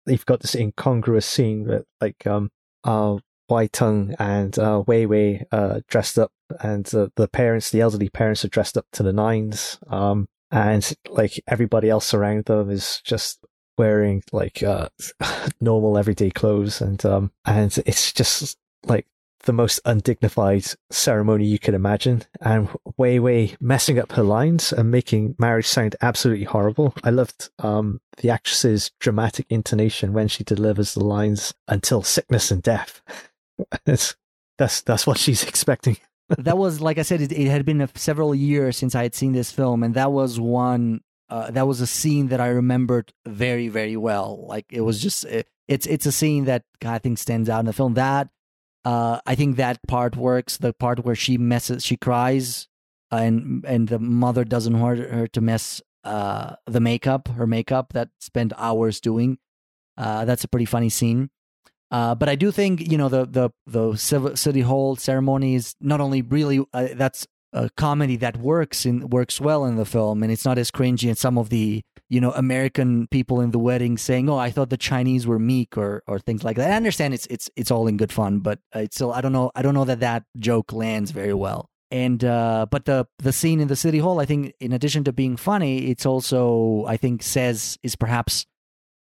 [0.07, 2.51] They've got this incongruous scene with, like, um,
[2.85, 7.81] uh, Wai Tung and uh, Wei Wei uh, dressed up and uh, the parents, the
[7.81, 9.79] elderly parents, are dressed up to the nines.
[9.89, 13.45] Um, and like everybody else around them is just
[13.79, 14.89] wearing like uh,
[15.61, 19.07] normal everyday clothes, and um, and it's just like
[19.43, 22.23] the most undignified ceremony you could imagine.
[22.41, 26.95] And Wei Wei messing up her lines and making marriage sound absolutely horrible.
[27.05, 32.63] I loved um, the actress's dramatic intonation when she delivers the lines until sickness and
[32.63, 33.01] death.
[33.87, 34.17] It's,
[34.59, 35.99] that's that's what she's expecting.
[36.39, 39.33] that was like I said, it, it had been several years since I had seen
[39.33, 41.03] this film, and that was one.
[41.29, 44.45] Uh, that was a scene that I remembered very, very well.
[44.47, 47.67] Like it was just, it, it's it's a scene that I think stands out in
[47.67, 47.95] the film.
[47.95, 48.29] That
[48.85, 50.57] uh, I think that part works.
[50.57, 52.69] The part where she messes, she cries,
[53.13, 57.93] uh, and and the mother doesn't want her to mess uh, the makeup, her makeup
[57.93, 59.39] that spent hours doing.
[59.97, 61.31] Uh, that's a pretty funny scene.
[61.91, 66.01] Uh, but I do think you know the the the city hall ceremony is not
[66.01, 70.45] only really that's a comedy that works in works well in the film, and it's
[70.45, 74.29] not as cringy as some of the you know American people in the wedding saying,
[74.29, 76.71] "Oh, I thought the Chinese were meek" or or things like that.
[76.71, 79.51] I understand it's it's it's all in good fun, but it's still I don't know
[79.55, 81.71] I don't know that that joke lands very well.
[81.91, 85.13] And uh, but the the scene in the city hall, I think, in addition to
[85.13, 88.45] being funny, it's also I think says is perhaps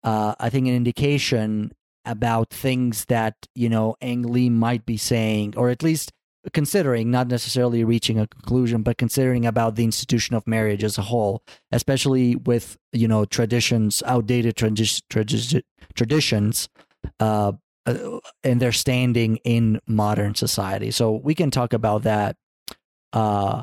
[0.03, 1.73] uh, I think an indication
[2.07, 6.13] about things that you know Ang Lee might be saying, or at least
[6.53, 11.03] considering, not necessarily reaching a conclusion, but considering about the institution of marriage as a
[11.03, 15.63] whole, especially with you know traditions, outdated tradi- tradi-
[15.95, 16.69] traditions,
[17.21, 17.53] uh,
[17.87, 20.91] uh, and their standing in modern society.
[20.91, 22.37] So we can talk about that.
[23.13, 23.63] Uh,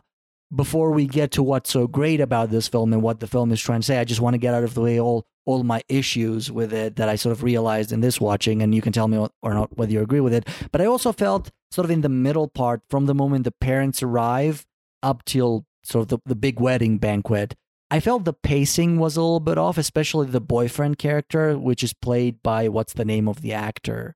[0.55, 3.61] before we get to what's so great about this film and what the film is
[3.61, 5.81] trying to say, I just want to get out of the way all all my
[5.89, 9.07] issues with it that I sort of realized in this watching, and you can tell
[9.07, 10.47] me or not whether you agree with it.
[10.71, 14.03] But I also felt sort of in the middle part, from the moment the parents
[14.03, 14.67] arrive
[15.01, 17.55] up till sort of the, the big wedding banquet,
[17.89, 21.93] I felt the pacing was a little bit off, especially the boyfriend character, which is
[21.93, 24.15] played by what's the name of the actor?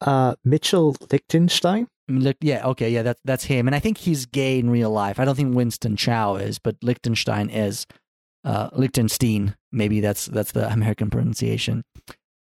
[0.00, 1.86] Uh, Mitchell Lichtenstein.
[2.40, 5.20] Yeah, okay, yeah, that's that's him, and I think he's gay in real life.
[5.20, 7.86] I don't think Winston Chao is, but Lichtenstein is
[8.44, 9.56] uh, Lichtenstein.
[9.72, 11.84] Maybe that's that's the American pronunciation.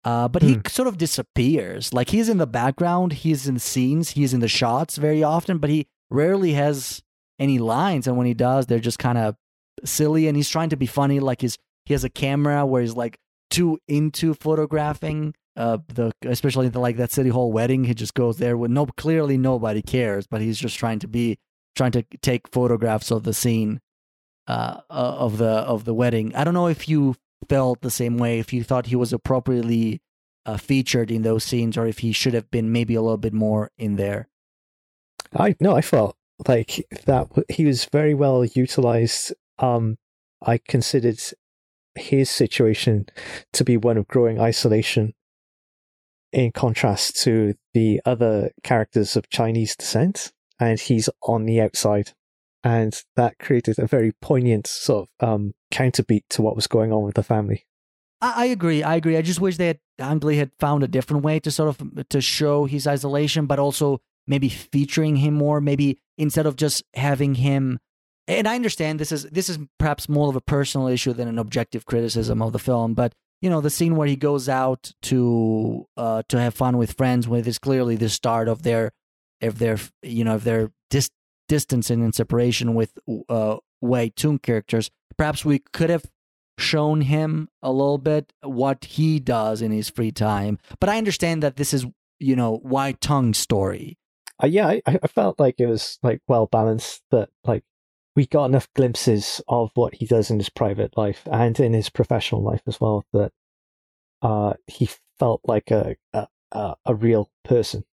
[0.05, 0.61] Uh, but he hmm.
[0.69, 1.93] sort of disappears.
[1.93, 5.71] Like he's in the background, he's in scenes, he's in the shots very often, but
[5.71, 7.03] he rarely has
[7.39, 8.07] any lines.
[8.07, 9.37] And when he does, they're just kind of
[9.85, 10.29] silly.
[10.29, 11.21] And he's trying to be funny.
[11.21, 13.19] Like he's he has a camera where he's like
[13.51, 15.35] too into photographing.
[15.57, 18.87] Uh, the especially the, like that city hall wedding, he just goes there with no
[18.87, 21.37] clearly nobody cares, but he's just trying to be
[21.75, 23.81] trying to take photographs of the scene
[24.49, 26.35] uh, uh, of the of the wedding.
[26.35, 27.17] I don't know if you
[27.49, 30.01] felt the same way, if you thought he was appropriately
[30.47, 33.35] uh, featured in those scenes, or if he should have been maybe a little bit
[33.35, 34.29] more in there.
[35.37, 39.35] I no, I felt like that he was very well utilized.
[39.59, 39.99] Um,
[40.41, 41.21] I considered
[41.95, 43.07] his situation
[43.53, 45.15] to be one of growing isolation
[46.33, 52.13] in contrast to the other characters of Chinese descent, and he's on the outside
[52.65, 57.05] and that created a very poignant sort of um, counterbeat to what was going on
[57.05, 57.67] with the family.
[58.21, 58.83] I, I agree.
[58.83, 59.17] I agree.
[59.17, 62.09] I just wish they had Ang Lee had found a different way to sort of
[62.09, 65.61] to show his isolation, but also maybe featuring him more.
[65.61, 67.79] Maybe instead of just having him.
[68.27, 71.39] And I understand this is this is perhaps more of a personal issue than an
[71.39, 75.87] objective criticism of the film, but you know the scene where he goes out to
[75.97, 78.93] uh, to have fun with friends, with is clearly the start of their
[79.41, 81.11] of their you know of their dis-
[81.49, 84.91] distancing and separation with uh, Wei Tung characters.
[85.17, 86.05] Perhaps we could have
[86.59, 90.59] shown him a little bit what he does in his free time.
[90.81, 91.87] But I understand that this is,
[92.19, 93.99] you know, Wei Tung's story.
[94.43, 97.03] Uh, yeah, I, I felt like it was like well balanced.
[97.11, 97.65] That like
[98.15, 101.91] we got enough glimpses of what he does in his private life and in his
[101.91, 103.05] professional life as well.
[103.13, 103.33] That
[104.23, 107.85] uh, he felt like a a, a real person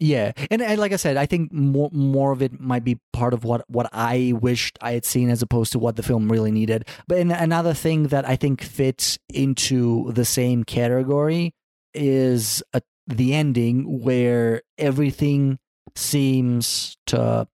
[0.00, 3.34] yeah, and, and like I said, I think more more of it might be part
[3.34, 6.50] of what what I wished I had seen as opposed to what the film really
[6.50, 6.88] needed.
[7.06, 11.52] But another thing that I think fits into the same category
[11.92, 15.58] is a, the ending where everything
[15.94, 17.46] seems to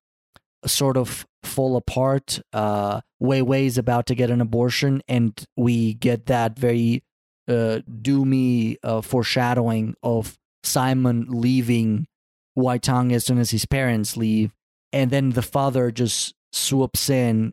[0.66, 2.40] sort of fall apart.
[2.52, 7.02] Uh, Wei Wei is about to get an abortion, and we get that very
[7.48, 12.06] uh, doomy uh, foreshadowing of Simon leaving
[12.57, 14.53] Wei Tung as soon as his parents leave,
[14.92, 17.53] and then the father just swoops in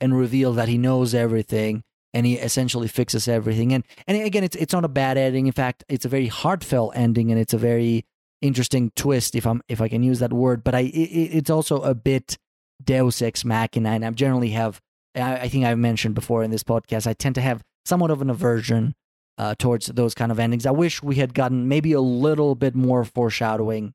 [0.00, 3.72] and reveals that he knows everything and he essentially fixes everything.
[3.72, 5.46] And and again, it's it's not a bad ending.
[5.46, 8.04] In fact, it's a very heartfelt ending, and it's a very
[8.40, 10.64] interesting twist, if I'm if I can use that word.
[10.64, 12.36] But I it, it's also a bit
[12.82, 14.80] Deus ex machina, and I generally have.
[15.14, 17.06] I, I think I've mentioned before in this podcast.
[17.06, 18.94] I tend to have somewhat of an aversion
[19.38, 20.66] uh, towards those kind of endings.
[20.66, 23.94] I wish we had gotten maybe a little bit more foreshadowing,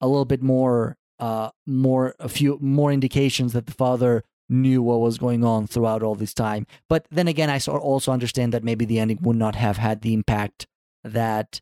[0.00, 5.00] a little bit more, uh, more a few more indications that the father knew what
[5.00, 6.66] was going on throughout all this time.
[6.88, 10.14] But then again, I also understand that maybe the ending would not have had the
[10.14, 10.66] impact
[11.04, 11.60] that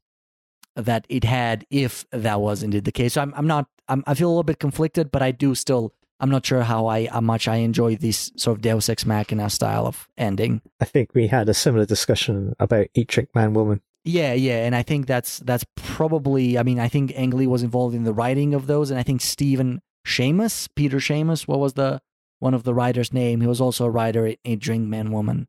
[0.77, 3.15] that it had if that was indeed the case.
[3.15, 5.93] So I'm I'm not I'm, I feel a little bit conflicted, but I do still
[6.21, 9.51] I'm not sure how I how much I enjoy this sort of Deus Ex Machina
[9.51, 10.63] style of ending.
[10.81, 13.81] I think we had a similar discussion about Drink Man Woman.
[14.07, 16.57] Yeah, yeah, and I think that's that's probably.
[16.57, 19.03] I mean, I think Ang Lee was involved in the writing of those, and I
[19.03, 22.01] think Stephen Seamus, Peter Seamus, what was the
[22.39, 23.41] one of the writers' name?
[23.41, 25.49] He was also a writer in Eat Drink Man Woman.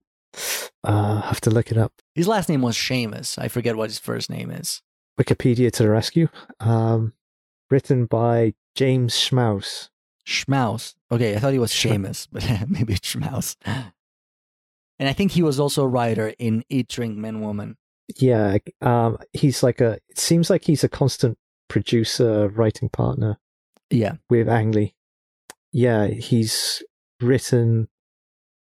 [0.84, 1.94] Uh, I have to look it up.
[2.16, 3.38] His last name was Seamus.
[3.38, 4.82] I forget what his first name is.
[5.20, 6.28] Wikipedia to the rescue.
[6.60, 7.14] Um,
[7.70, 9.90] written by James Schamus.
[10.26, 10.96] Schmaus.
[11.12, 13.56] Okay, I thought he was Seamus, but maybe it's Schmaus.
[13.66, 17.78] And I think he was also a writer in Eat, Drink, Man, Woman.
[18.16, 20.00] Yeah, um, he's like a.
[20.10, 23.38] It seems like he's a constant producer, writing partner.
[23.90, 24.96] Yeah, with Ang Lee.
[25.72, 26.84] Yeah, he's
[27.22, 27.90] written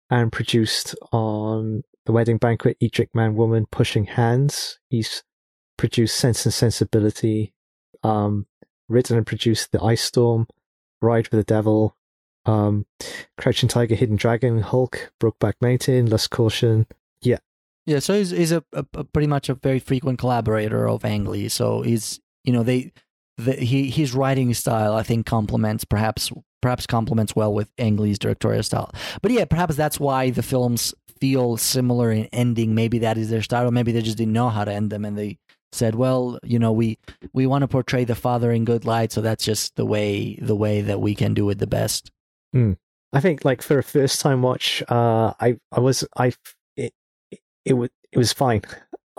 [0.09, 4.79] and produced on The Wedding Banquet, Eat, Drink, Man, Woman, Pushing Hands.
[4.89, 5.23] He's
[5.77, 7.53] produced Sense and Sensibility,
[8.03, 8.47] um,
[8.87, 10.47] written and produced The Ice Storm,
[11.01, 11.97] Ride with the Devil,
[12.45, 12.85] um,
[13.37, 16.87] Crouching Tiger, Hidden Dragon, Hulk, Brokeback Mountain, Lust Caution.
[17.21, 17.39] Yeah.
[17.85, 21.25] Yeah, so he's, he's a, a, a, pretty much a very frequent collaborator of Ang
[21.25, 21.49] Lee.
[21.49, 22.93] So he's, you know, they,
[23.37, 28.17] the, he, his writing style, I think, complements perhaps perhaps complements well with Ang Lee's
[28.17, 28.89] directorial style.
[29.21, 32.73] But yeah, perhaps that's why the films feel similar in ending.
[32.73, 35.05] Maybe that is their style, or maybe they just didn't know how to end them,
[35.05, 35.37] and they
[35.73, 36.97] said, "Well, you know, we
[37.33, 40.55] we want to portray the father in good light, so that's just the way the
[40.55, 42.11] way that we can do it the best."
[42.55, 42.77] Mm.
[43.11, 46.33] I think, like for a first time watch, uh, I I was I
[47.65, 48.61] it was it was fine.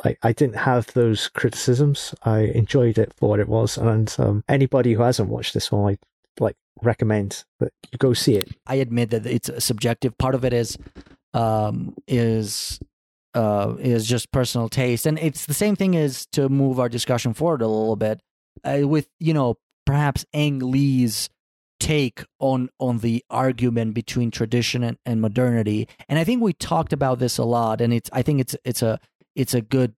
[0.05, 2.15] I, I didn't have those criticisms.
[2.25, 5.95] I enjoyed it for what it was, and um, anybody who hasn't watched this one,
[5.95, 5.99] I
[6.43, 8.51] like recommend that you go see it.
[8.67, 10.19] I admit that it's a subjective.
[10.19, 10.77] Part of it is
[11.33, 12.81] um, is
[13.35, 17.35] uh, is just personal taste, and it's the same thing as to move our discussion
[17.35, 18.21] forward a little bit
[18.65, 21.29] uh, with you know perhaps Ang Lee's
[21.85, 26.93] take on on the argument between tradition and, and modernity, and I think we talked
[26.93, 28.99] about this a lot, and it's I think it's it's a
[29.35, 29.95] it's a good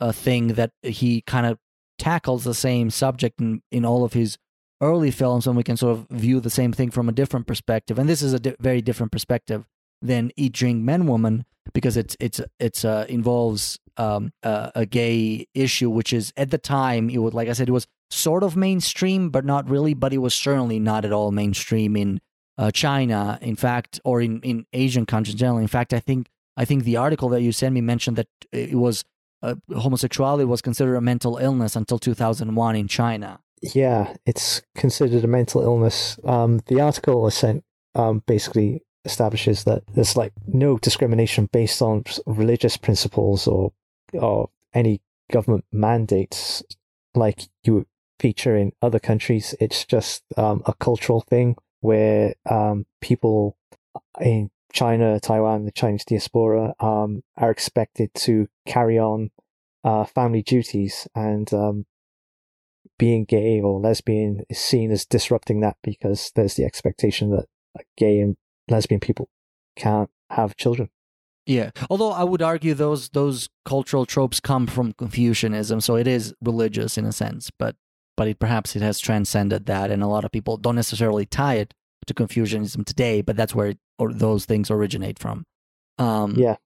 [0.00, 1.58] uh, thing that he kind of
[1.98, 4.38] tackles the same subject in, in all of his
[4.82, 7.98] early films and we can sort of view the same thing from a different perspective.
[7.98, 9.64] And this is a di- very different perspective
[10.02, 15.46] than eat drink man woman because it's it's it's uh involves um uh, a gay
[15.54, 18.56] issue which is at the time it was like i said it was sort of
[18.56, 22.20] mainstream but not really but it was certainly not at all mainstream in
[22.58, 23.38] uh, china.
[23.42, 26.96] In fact or in in asian countries generally in fact i think i think the
[26.96, 29.04] article that you sent me mentioned that it was
[29.42, 33.40] uh, homosexuality was considered a mental illness until 2001 in china.
[33.62, 36.18] Yeah, it's considered a mental illness.
[36.24, 37.64] Um, the article I sent
[37.94, 43.72] um, basically establishes that there's like no discrimination based on religious principles or
[44.12, 45.00] or any
[45.32, 46.62] government mandates
[47.14, 47.86] like you
[48.18, 49.54] feature in other countries.
[49.60, 53.56] It's just um, a cultural thing where um, people
[54.20, 59.30] in China, Taiwan, the Chinese diaspora um, are expected to carry on
[59.84, 61.86] uh, family duties and um,
[62.98, 67.46] being gay or lesbian is seen as disrupting that because there's the expectation that
[67.96, 68.36] gay and
[68.68, 69.28] lesbian people
[69.76, 70.88] can't have children.
[71.46, 76.34] Yeah, although I would argue those those cultural tropes come from Confucianism, so it is
[76.42, 77.76] religious in a sense, but
[78.16, 81.54] but it, perhaps it has transcended that, and a lot of people don't necessarily tie
[81.54, 81.74] it
[82.06, 85.44] to Confucianism today, but that's where it, or those things originate from.
[85.98, 86.56] Um, yeah,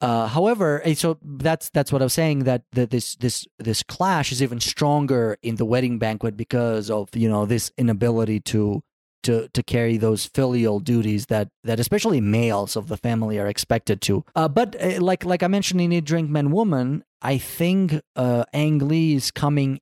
[0.00, 3.82] uh, however, eh, so that's that's what I was saying that, that this this this
[3.82, 8.82] clash is even stronger in the wedding banquet because of you know this inability to
[9.24, 14.00] to to carry those filial duties that that especially males of the family are expected
[14.02, 14.24] to.
[14.36, 18.44] Uh, but uh, like like I mentioned in Eat Drink Man Woman, I think uh,
[18.52, 19.80] Ang Lee is coming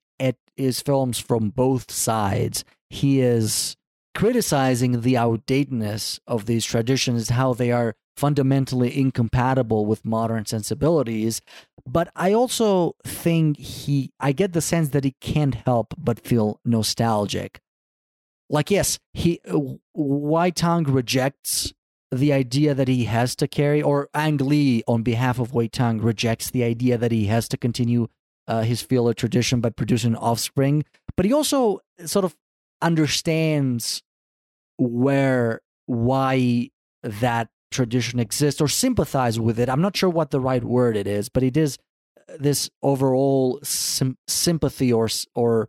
[0.57, 2.65] his films from both sides.
[2.91, 3.77] He is
[4.15, 11.43] criticizing the outdatedness of these traditions, how they are fundamentally incompatible with modern sensibilities.
[11.87, 16.61] But I also think he, I get the sense that he can't help but feel
[16.65, 17.61] nostalgic.
[18.49, 19.41] Like, yes, he,
[19.93, 21.75] Wai Tang rejects
[22.13, 26.01] the idea that he has to carry, or Ang Lee, on behalf of Wai Tang,
[26.01, 28.07] rejects the idea that he has to continue
[28.49, 30.85] uh, his filial tradition by producing offspring.
[31.17, 32.37] but he also sort of
[32.83, 34.03] understands
[34.79, 36.69] where why
[37.03, 39.69] that tradition exists or sympathize with it.
[39.69, 41.79] I'm not sure what the right word it is, but it is
[42.39, 45.69] this overall sim- sympathy or or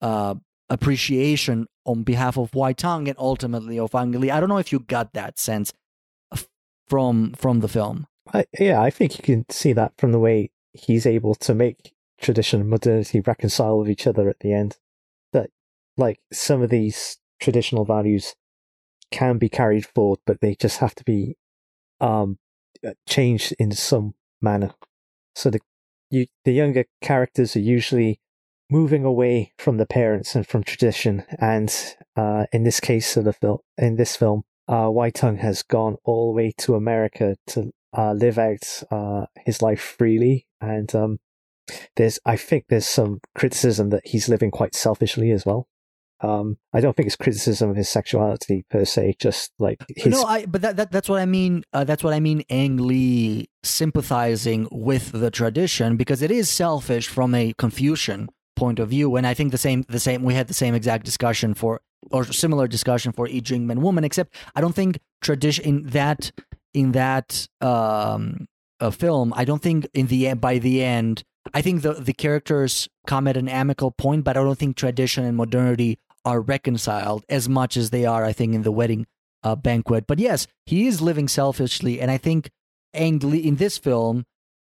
[0.00, 0.34] uh,
[0.68, 4.30] appreciation on behalf of Wai Tang and ultimately of Ang Lee.
[4.30, 5.72] I don't know if you got that sense
[6.88, 8.06] from from the film.
[8.32, 11.92] I, yeah, I think you can see that from the way he's able to make
[12.20, 14.78] tradition and modernity reconcile with each other at the end.
[15.32, 15.50] That
[15.96, 18.34] like some of these traditional values
[19.10, 21.36] can be carried forward, but they just have to be
[22.00, 22.38] um,
[23.08, 24.72] changed in some manner.
[25.34, 25.60] So the
[26.10, 28.20] you, the younger characters are usually
[28.68, 31.74] moving away from the parents and from tradition, and
[32.16, 35.96] uh, in this case of the film, in this film, uh, Wai Tung has gone
[36.04, 41.18] all the way to America to uh, live out uh, his life freely, and um,
[41.96, 45.68] there's I think there's some criticism that he's living quite selfishly as well.
[46.22, 50.12] Um, I don't think it's criticism of his sexuality per se, just like his.
[50.12, 50.44] No, I.
[50.44, 51.64] But that, that that's what I mean.
[51.72, 52.42] Uh, that's what I mean.
[52.50, 58.90] Ang Lee sympathizing with the tradition because it is selfish from a Confucian point of
[58.90, 59.84] view, and I think the same.
[59.88, 60.22] The same.
[60.22, 64.04] We had the same exact discussion for or similar discussion for Eat Drink Man Woman,
[64.04, 66.32] except I don't think tradition in that
[66.74, 68.46] in that um,
[68.78, 69.32] uh, film.
[69.34, 71.22] I don't think in the by the end.
[71.54, 75.24] I think the the characters come at an amicable point, but I don't think tradition
[75.24, 79.06] and modernity are reconciled as much as they are, I think, in the wedding
[79.42, 80.06] uh, banquet.
[80.06, 82.50] But yes, he is living selfishly, and I think
[82.94, 84.26] Ang Lee in this film,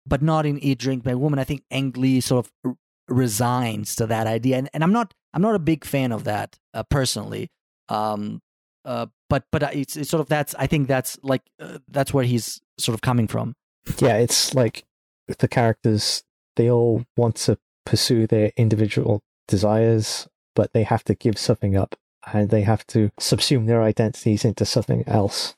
[0.06, 1.38] but not in Eat, Drink, Man, Woman.
[1.38, 2.76] I think Ang Lee sort of r-
[3.08, 6.58] resigns to that idea, and, and I'm not I'm not a big fan of that
[6.72, 7.50] uh, personally.
[7.88, 8.40] Um,
[8.84, 12.24] uh, but but it's, it's sort of that's I think that's like uh, that's where
[12.24, 13.54] he's sort of coming from.
[13.98, 14.84] Yeah, it's like
[15.38, 16.22] the characters
[16.56, 21.96] they all want to pursue their individual desires but they have to give something up
[22.32, 25.54] and they have to subsume their identities into something else.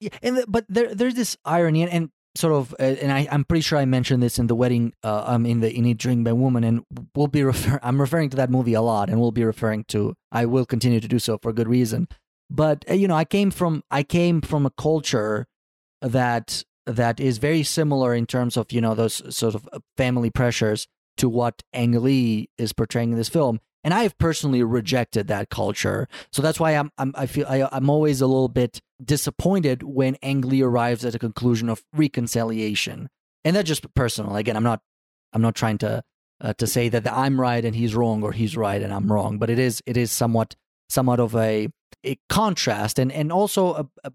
[0.00, 3.28] Yeah, and the, but there there's this irony and, and sort of, uh, and I,
[3.30, 5.98] I'm pretty sure I mentioned this in the wedding, uh, um, in the in Eat
[5.98, 6.84] Drink Man Woman, and
[7.14, 7.78] we'll be refer.
[7.82, 10.14] I'm referring to that movie a lot, and we'll be referring to.
[10.30, 12.08] I will continue to do so for good reason.
[12.50, 15.46] But uh, you know, I came from I came from a culture
[16.02, 20.30] that that is very similar in terms of you know those sort of uh, family
[20.30, 25.28] pressures to what Ang Lee is portraying in this film and I have personally rejected
[25.28, 26.08] that culture.
[26.32, 30.16] So that's why I'm, I'm I feel I, am always a little bit disappointed when
[30.22, 33.10] Ang Lee arrives at a conclusion of reconciliation,
[33.44, 34.36] and that's just personal.
[34.36, 34.80] Again, I'm not
[35.34, 36.02] I'm not trying to
[36.40, 39.38] uh, to say that I'm right and he's wrong or he's right and I'm wrong,
[39.38, 40.56] but it is it is somewhat
[40.88, 41.68] somewhat of a,
[42.04, 44.12] a contrast and and also a, a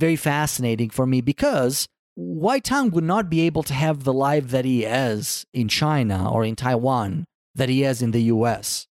[0.00, 1.86] very fascinating for me because
[2.16, 6.30] Wai Tang would not be able to have the life that he has in China
[6.30, 7.24] or in Taiwan
[7.54, 8.86] that he has in the US.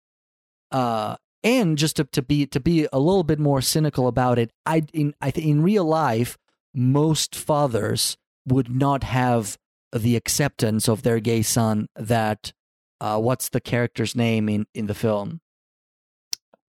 [0.71, 4.51] Uh, and just to, to be to be a little bit more cynical about it,
[4.67, 6.37] I in I th- in real life,
[6.75, 9.57] most fathers would not have
[9.93, 12.53] the acceptance of their gay son that
[13.01, 15.41] uh, what's the character's name in in the film?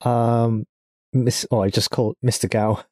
[0.02, 0.66] Um,
[1.14, 1.46] Miss.
[1.50, 2.50] Oh, I just called Mr.
[2.50, 2.84] Gao.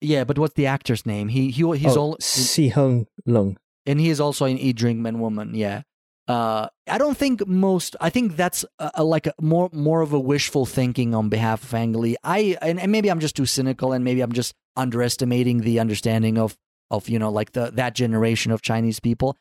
[0.00, 1.28] Yeah, but what's the actor's name?
[1.28, 5.00] He he he's oh, all Si Hung Lung, and he is also in Eat Drink
[5.00, 5.54] Man Woman.
[5.54, 5.82] Yeah,
[6.28, 7.94] uh, I don't think most.
[8.00, 11.62] I think that's a, a, like a more more of a wishful thinking on behalf
[11.62, 12.16] of Ang Lee.
[12.24, 16.36] I and, and, maybe I'm just too cynical, and maybe I'm just underestimating the understanding
[16.36, 16.56] of
[16.90, 19.36] of you know like the that generation of Chinese people.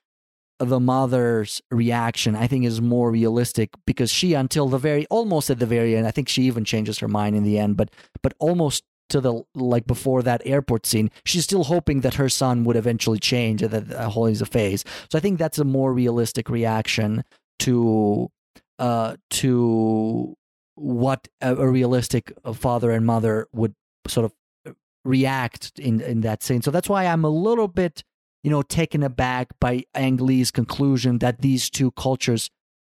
[0.59, 5.59] The mother's reaction, I think, is more realistic because she, until the very almost at
[5.59, 7.89] the very end, I think she even changes her mind in the end, but
[8.21, 12.63] but almost to the like before that airport scene, she's still hoping that her son
[12.63, 14.83] would eventually change and that uh, whole is a phase.
[15.11, 17.23] So I think that's a more realistic reaction
[17.59, 18.31] to
[18.77, 20.35] uh to
[20.75, 23.73] what a, a realistic father and mother would
[24.07, 24.33] sort of
[24.67, 26.61] uh, react in in that scene.
[26.61, 28.03] So that's why I'm a little bit
[28.43, 32.49] you know taken aback by Ang Lee's conclusion that these two cultures,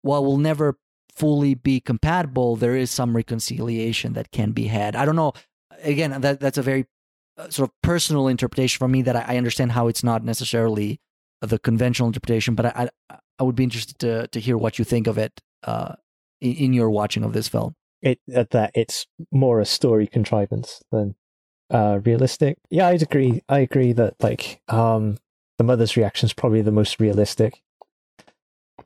[0.03, 0.79] while will never
[1.15, 4.97] fully be compatible, there is some reconciliation that can be had.
[4.97, 5.33] I don't know
[5.83, 6.87] again, that that's a very
[7.37, 11.01] uh, sort of personal interpretation for me that I, I, understand how it's not necessarily
[11.41, 14.85] the conventional interpretation, but I, I, I would be interested to to hear what you
[14.85, 15.95] think of it uh,
[16.41, 17.75] in, in, your watching of this film.
[18.03, 21.15] It uh, that it's more a story contrivance than
[21.71, 22.59] uh, realistic.
[22.71, 23.43] Yeah, I'd agree.
[23.49, 25.19] I agree that like um,
[25.59, 27.63] the mother's reaction is probably the most realistic.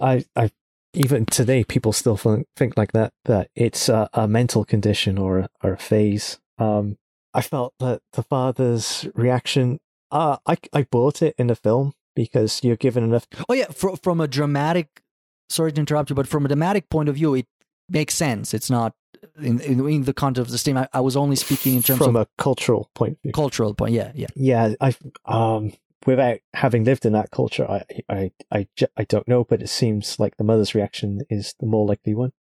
[0.01, 0.51] I I
[0.95, 5.49] even today people still think, think like that that it's a, a mental condition or
[5.63, 6.99] or a phase um,
[7.35, 9.79] I felt that the father's reaction,
[10.11, 13.27] uh, I, I bought it in the film because you're given enough.
[13.49, 13.67] Oh, yeah.
[13.67, 15.03] From, from a dramatic,
[15.49, 17.47] sorry to interrupt you, but from a dramatic point of view, it,
[17.89, 18.55] makes sense.
[18.55, 18.95] It's not
[19.41, 20.77] in in, in the context of the steam.
[20.77, 23.33] I, I was only speaking in terms of From of a cultural point of view.
[23.33, 23.93] cultural point.
[23.93, 24.29] Yeah, yeah.
[24.35, 24.95] Yeah, I
[25.25, 25.73] um
[26.07, 30.19] without having lived in that culture, I I I I don't know, but it seems
[30.19, 32.33] like the mother's reaction is the more likely one.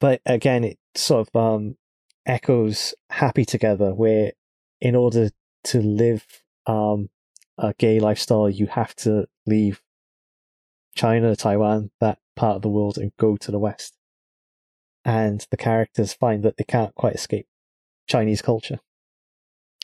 [0.00, 1.76] But again, it sort of um
[2.30, 4.32] echoes happy together, where
[4.80, 5.30] in order
[5.64, 6.24] to live
[6.66, 7.10] um
[7.58, 9.82] a gay lifestyle, you have to leave
[10.94, 13.96] China, Taiwan, that part of the world, and go to the West.
[15.04, 17.46] And the characters find that they can't quite escape
[18.06, 18.78] Chinese culture.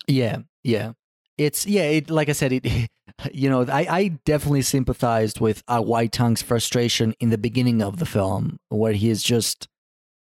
[0.06, 0.92] Yeah, yeah.
[1.36, 1.82] It's yeah.
[1.82, 2.66] It like I said, it.
[3.32, 7.98] You know, I I definitely sympathized with uh, Wai Tung's frustration in the beginning of
[7.98, 9.68] the film, where he is just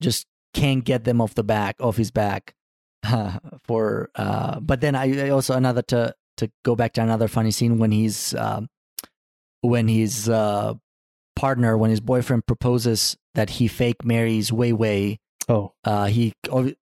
[0.01, 2.55] just can't get them off the back off his back.
[3.63, 7.51] for uh, but then I, I also another to to go back to another funny
[7.51, 8.67] scene when he's um
[9.61, 10.73] when his uh
[11.35, 15.19] partner when his boyfriend proposes that he fake marries Wei Wei
[15.49, 16.33] Oh, uh, he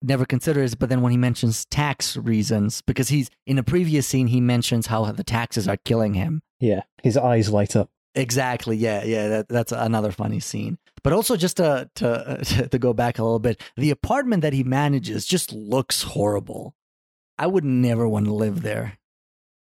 [0.01, 4.28] never considers, but then when he mentions tax reasons, because he's in a previous scene,
[4.28, 6.41] he mentions how the taxes are killing him.
[6.59, 7.89] yeah, his eyes light up.
[8.18, 8.78] Exactly.
[8.78, 9.03] Yeah.
[9.03, 9.28] Yeah.
[9.30, 10.78] That, that's another funny scene.
[11.03, 14.63] But also, just to, to to go back a little bit, the apartment that he
[14.63, 16.76] manages just looks horrible.
[17.38, 18.97] I would never want to live there.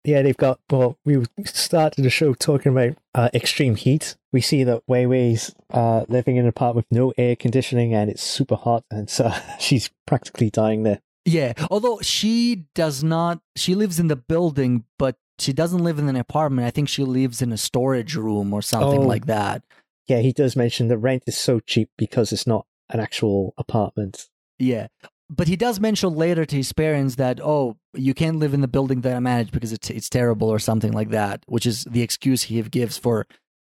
[0.04, 0.60] Yeah, they've got.
[0.70, 4.16] Well, we started the show talking about uh, extreme heat.
[4.32, 8.10] We see that Wei Wei's uh, living in an apartment with no air conditioning, and
[8.10, 11.00] it's super hot, and so she's practically dying there.
[11.24, 11.54] Yeah.
[11.70, 16.16] Although she does not, she lives in the building, but she doesn't live in an
[16.16, 16.66] apartment.
[16.66, 19.06] I think she lives in a storage room or something Oh.
[19.06, 19.62] like that.
[20.06, 24.28] Yeah, he does mention the rent is so cheap because it's not an actual apartment.
[24.58, 24.88] Yeah.
[25.30, 28.68] But he does mention later to his parents that, oh, you can't live in the
[28.68, 32.02] building that I manage because it's it's terrible or something like that, which is the
[32.02, 33.26] excuse he gives for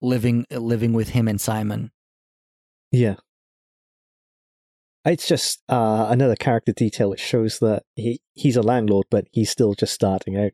[0.03, 1.93] living living with him and Simon.
[2.91, 3.15] Yeah.
[5.05, 7.13] It's just uh, another character detail.
[7.13, 10.51] It shows that he, he's a landlord, but he's still just starting out.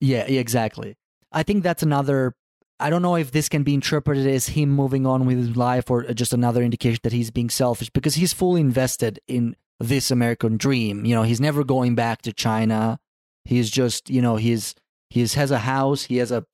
[0.00, 0.96] Yeah, exactly.
[1.32, 2.34] I think that's another.
[2.78, 5.90] I don't know if this can be interpreted as him moving on with his life
[5.90, 10.10] or uh, just another indication that he's being selfish because he's fully invested in this
[10.10, 11.06] American dream.
[11.06, 12.98] You know, he's never going back to China.
[13.44, 14.74] He's just, you know, he's
[15.08, 16.04] he's has a house.
[16.04, 16.44] He has a,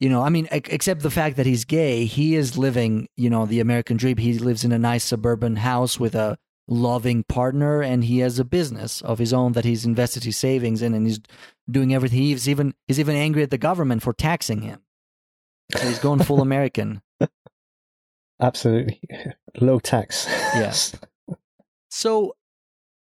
[0.00, 3.46] you know, I mean, except the fact that he's gay, he is living, you know,
[3.46, 4.18] the American dream.
[4.18, 6.36] He lives in a nice suburban house with a
[6.70, 10.80] loving partner, and he has a business of his own that he's invested his savings
[10.80, 11.20] in, and he's
[11.70, 12.20] doing everything.
[12.20, 14.80] He's even he's even angry at the government for taxing him.
[15.76, 17.02] So he's going full American.
[18.40, 19.00] Absolutely.
[19.60, 20.26] Low tax.
[20.54, 20.94] Yes.
[21.92, 22.36] So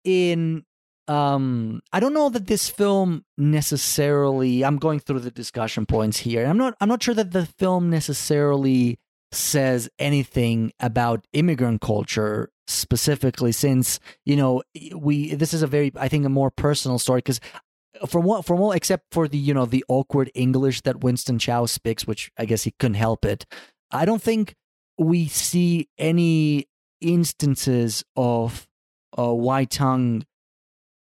[0.03, 0.65] in
[1.09, 6.47] um I don't know that this film necessarily I'm going through the discussion points here.
[6.47, 8.99] I'm not I'm not sure that the film necessarily
[9.31, 14.63] says anything about immigrant culture specifically since you know
[14.95, 17.41] we this is a very I think a more personal story cuz
[18.07, 21.67] from what from all except for the you know the awkward English that Winston Chao
[21.67, 23.47] speaks which I guess he couldn't help it.
[23.91, 24.55] I don't think
[24.99, 26.67] we see any
[27.01, 28.69] instances of
[29.19, 30.25] uh, Wai Tung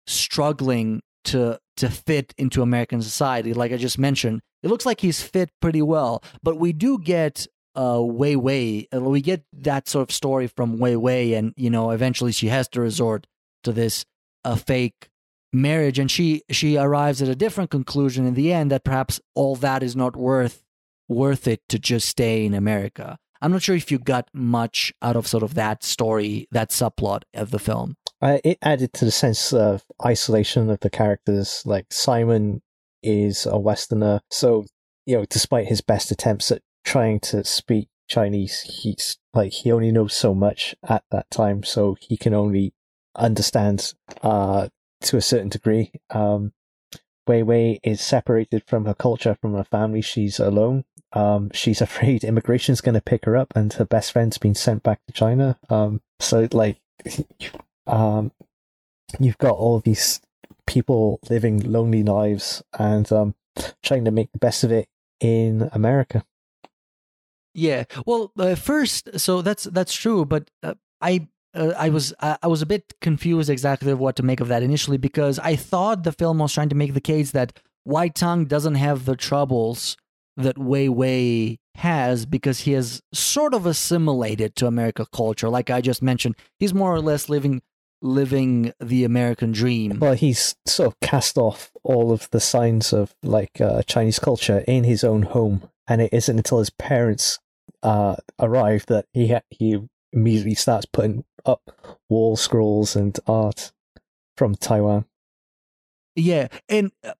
[0.06, 3.54] struggling to to fit into American society.
[3.54, 7.46] Like I just mentioned, it looks like he's fit pretty well, but we do get
[7.74, 8.88] uh Wei Wei.
[8.92, 12.68] We get that sort of story from Wei Wei, and you know, eventually she has
[12.68, 13.26] to resort
[13.64, 14.04] to this
[14.44, 15.08] uh, fake
[15.52, 19.56] marriage, and she she arrives at a different conclusion in the end that perhaps all
[19.56, 20.62] that is not worth
[21.08, 23.18] worth it to just stay in America.
[23.40, 27.22] I'm not sure if you got much out of sort of that story, that subplot
[27.34, 27.96] of the film.
[28.20, 31.62] Uh, it added to the sense of isolation of the characters.
[31.66, 32.62] Like Simon
[33.02, 34.64] is a Westerner, so
[35.06, 39.91] you know, despite his best attempts at trying to speak Chinese, he's like he only
[39.91, 42.74] knows so much at that time, so he can only
[43.16, 44.68] understand uh,
[45.03, 45.93] to a certain degree.
[46.11, 46.53] Um,
[47.26, 50.03] Wei Wei is separated from her culture, from her family.
[50.03, 50.85] She's alone.
[51.12, 54.83] Um, she's afraid immigration's going to pick her up, and her best friend's been sent
[54.83, 55.59] back to China.
[55.70, 56.80] Um, so like,
[57.87, 58.33] um,
[59.18, 60.20] you've got all these
[60.66, 63.35] people living lonely lives and um,
[63.83, 64.89] trying to make the best of it
[65.20, 66.24] in America.
[67.55, 67.84] Yeah.
[68.07, 72.62] Well, uh, first, so that's that's true, but uh, I uh, I was I was
[72.62, 76.38] a bit confused exactly what to make of that initially because I thought the film
[76.38, 79.96] was trying to make the case that Wai Tung doesn't have the troubles
[80.36, 85.48] that Wei Wei has because he has sort of assimilated to American culture.
[85.48, 87.62] Like I just mentioned, he's more or less living
[88.03, 89.98] living the American dream.
[90.00, 94.64] Well, he's sort of cast off all of the signs of like uh, Chinese culture
[94.66, 97.38] in his own home, and it isn't until his parents
[97.82, 99.78] uh, arrive that he ha- he
[100.11, 101.61] immediately starts putting up
[102.09, 103.72] wall scrolls and art
[104.38, 105.05] from Taiwan.
[106.16, 107.12] Yeah, and uh,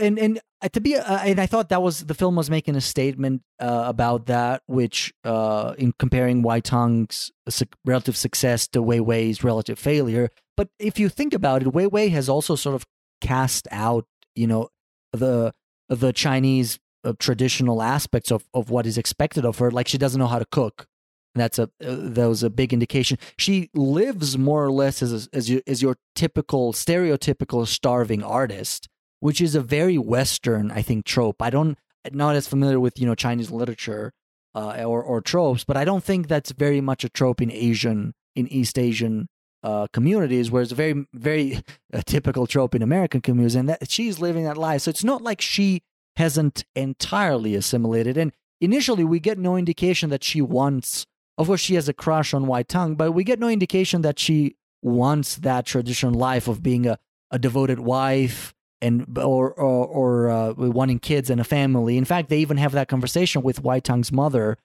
[0.00, 2.76] and and uh, to be uh, and I thought that was the film was making
[2.76, 8.80] a statement uh, about that, which uh, in comparing Wai Tung's su- relative success to
[8.80, 10.30] Wei Wei's relative failure.
[10.56, 12.86] But if you think about it, Wei Wei has also sort of
[13.20, 14.70] cast out, you know,
[15.12, 15.52] the
[15.90, 16.78] the Chinese
[17.12, 19.70] traditional aspects of of what is expected of her.
[19.70, 20.86] Like she doesn't know how to cook.
[21.34, 23.18] That's a uh, that was a big indication.
[23.36, 28.88] She lives more or less as as you, as your typical stereotypical starving artist,
[29.20, 31.42] which is a very Western, I think, trope.
[31.42, 31.76] I don't
[32.12, 34.12] not as familiar with you know Chinese literature
[34.54, 38.14] uh, or or tropes, but I don't think that's very much a trope in Asian
[38.36, 39.26] in East Asian
[39.64, 41.60] uh, communities, where it's a very very
[41.92, 44.82] a typical trope in American communities, and that she's living that life.
[44.82, 45.82] So it's not like she
[46.16, 48.16] hasn't entirely assimilated.
[48.16, 51.06] And initially, we get no indication that she wants.
[51.36, 54.18] Of course, she has a crush on Wai Tung, but we get no indication that
[54.18, 56.98] she wants that traditional life of being a,
[57.30, 61.96] a devoted wife and or or, or uh, wanting kids and a family.
[61.96, 64.58] In fact, they even have that conversation with Wai Tung's mother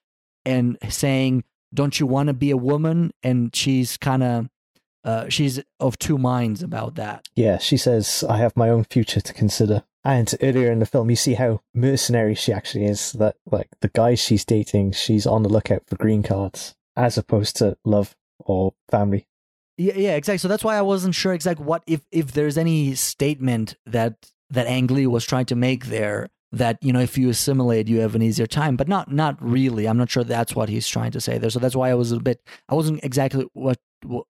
[0.45, 1.43] and saying,
[1.74, 4.50] "Don't you want to be a woman?" And she's kind of
[5.04, 7.28] uh, she's of two minds about that.
[7.36, 9.84] Yeah, she says, I have my own future to consider.
[10.04, 13.12] And earlier in the film, you see how mercenary she actually is.
[13.14, 17.56] That, like, the guys she's dating, she's on the lookout for green cards as opposed
[17.58, 19.28] to love or family.
[19.78, 20.39] Yeah, yeah, exactly.
[20.39, 24.68] So that's why I wasn't sure exactly what if if there's any statement that that
[24.68, 28.16] Ang Lee was trying to make there that you know if you assimilate you have
[28.16, 29.88] an easier time, but not not really.
[29.88, 31.50] I'm not sure that's what he's trying to say there.
[31.50, 33.80] So that's why I was a bit I wasn't exactly what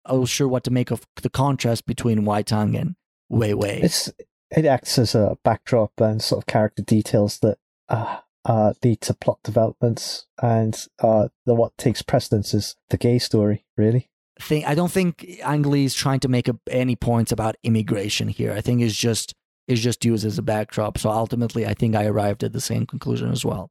[0.05, 2.95] I was sure what to make of the contrast between Wai Tung and
[3.30, 3.82] Wei Wei.
[3.82, 4.11] It's
[4.49, 7.57] it acts as a backdrop and sort of character details that
[7.89, 13.20] uh, uh, lead to plot developments, and uh, the what takes precedence is the gay
[13.20, 13.65] story.
[13.76, 14.09] Really,
[14.39, 18.28] Thing I don't think Ang Lee is trying to make a, any points about immigration
[18.28, 18.53] here.
[18.53, 19.34] I think it's just
[19.68, 20.97] is just used as a backdrop.
[20.97, 23.70] So ultimately, I think I arrived at the same conclusion as well.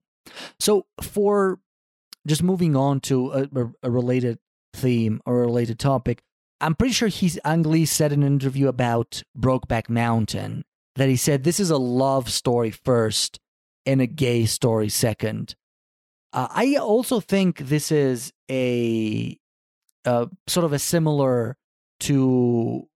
[0.61, 1.61] So for
[2.27, 3.49] just moving on to a,
[3.85, 4.39] a related
[4.77, 6.22] theme or a related topic,
[6.61, 10.64] I'm pretty sure he's Ang Lee said in an interview about Brokeback Mountain
[10.95, 13.39] that he said this is a love story first
[13.85, 15.55] and a gay story second.
[16.33, 19.39] Uh, I also think this is a
[20.47, 21.57] sort of a similar
[22.01, 22.89] to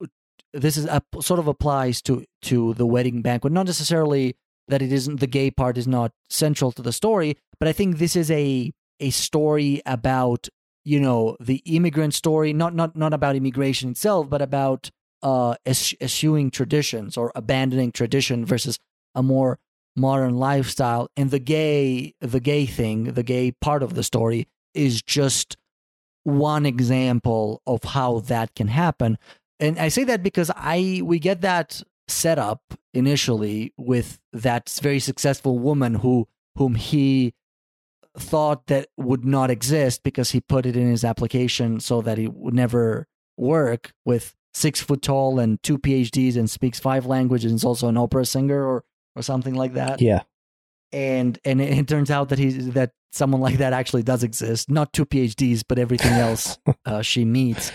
[0.53, 4.37] this is a, sort of applies to to the wedding banquet not necessarily
[4.69, 7.99] that it isn't the gay part is not central to the story but i think
[7.99, 8.71] this is a
[9.01, 10.49] a story about
[10.85, 14.91] you know the immigrant story not not not about immigration itself but about
[15.23, 18.79] uh esch- eschewing traditions or abandoning tradition versus
[19.15, 19.59] a more
[19.97, 21.09] modern lifestyle.
[21.17, 25.57] And the gay the gay thing the gay part of the story is just
[26.23, 29.19] one example of how that can happen.
[29.59, 32.63] And I say that because I we get that set up
[32.93, 37.35] initially with that very successful woman who whom he
[38.19, 42.29] thought that would not exist because he put it in his application so that he
[42.29, 43.07] would never
[43.37, 47.89] work with six foot tall and two PhDs and speaks five languages and is also
[47.89, 48.85] an opera singer or
[49.17, 50.01] or something like that.
[50.01, 50.23] yeah.
[50.93, 54.71] And and it, it turns out that he that someone like that actually does exist.
[54.71, 57.73] Not two PhDs, but everything else uh, she meets.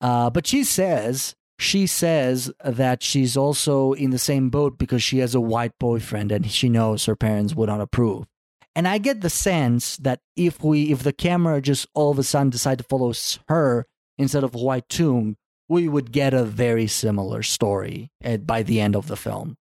[0.00, 5.18] Uh, but she says she says that she's also in the same boat because she
[5.18, 8.26] has a white boyfriend and she knows her parents would not approve.
[8.74, 12.22] And I get the sense that if we if the camera just all of a
[12.22, 13.12] sudden decide to follow
[13.48, 15.36] her instead of Wai Tung,
[15.68, 19.56] we would get a very similar story at, by the end of the film.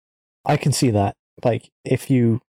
[0.45, 1.17] I can see that.
[1.45, 2.41] Like, if you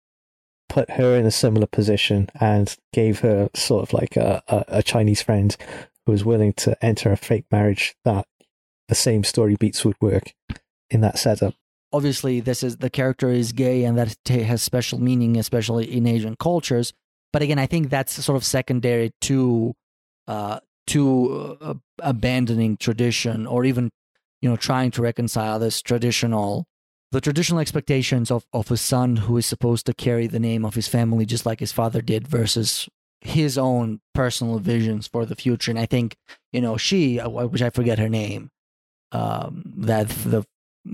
[0.69, 4.83] put her in a similar position and gave her sort of like a, a, a
[4.83, 5.57] Chinese friend
[6.05, 8.27] who was willing to enter a fake marriage, that
[8.89, 10.35] the same story beats would work
[10.91, 11.55] in that setup.
[11.93, 16.37] Obviously this is the character is gay and that has special meaning especially in asian
[16.37, 16.93] cultures.
[17.33, 19.75] But again i think that's sort of secondary to
[20.27, 23.91] uh to uh, abandoning tradition or even
[24.41, 26.67] you know trying to reconcile this traditional
[27.13, 30.75] the traditional expectations of of a son who is supposed to carry the name of
[30.75, 32.89] his family just like his father did versus
[33.21, 35.71] his own personal visions for the future.
[35.71, 36.17] And i think
[36.53, 38.51] you know she which i forget her name
[39.13, 40.45] um that the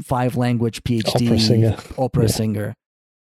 [0.04, 1.76] five language phd Opera singer.
[1.98, 2.28] opera Yeah.
[2.28, 2.74] singer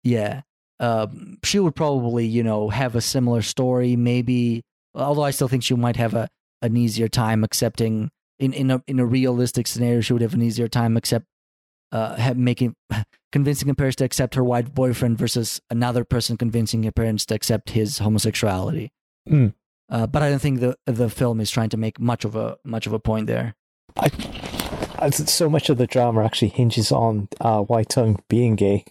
[0.04, 0.40] yeah
[0.80, 4.62] um she would probably you know have a similar story maybe
[4.94, 6.28] although i still think she might have a
[6.62, 10.42] an easier time accepting in in a in a realistic scenario she would have an
[10.42, 11.26] easier time accept
[11.92, 12.74] uh making
[13.32, 17.34] convincing her parents to accept her white boyfriend versus another person convincing her parents to
[17.34, 18.90] accept his homosexuality
[19.28, 19.54] Mm.
[19.90, 22.56] Uh, but I don't think the the film is trying to make much of a
[22.64, 23.54] much of a point there.
[23.96, 24.08] I, I
[25.10, 28.84] so much of the drama actually hinges on uh, Wai Tung being gay,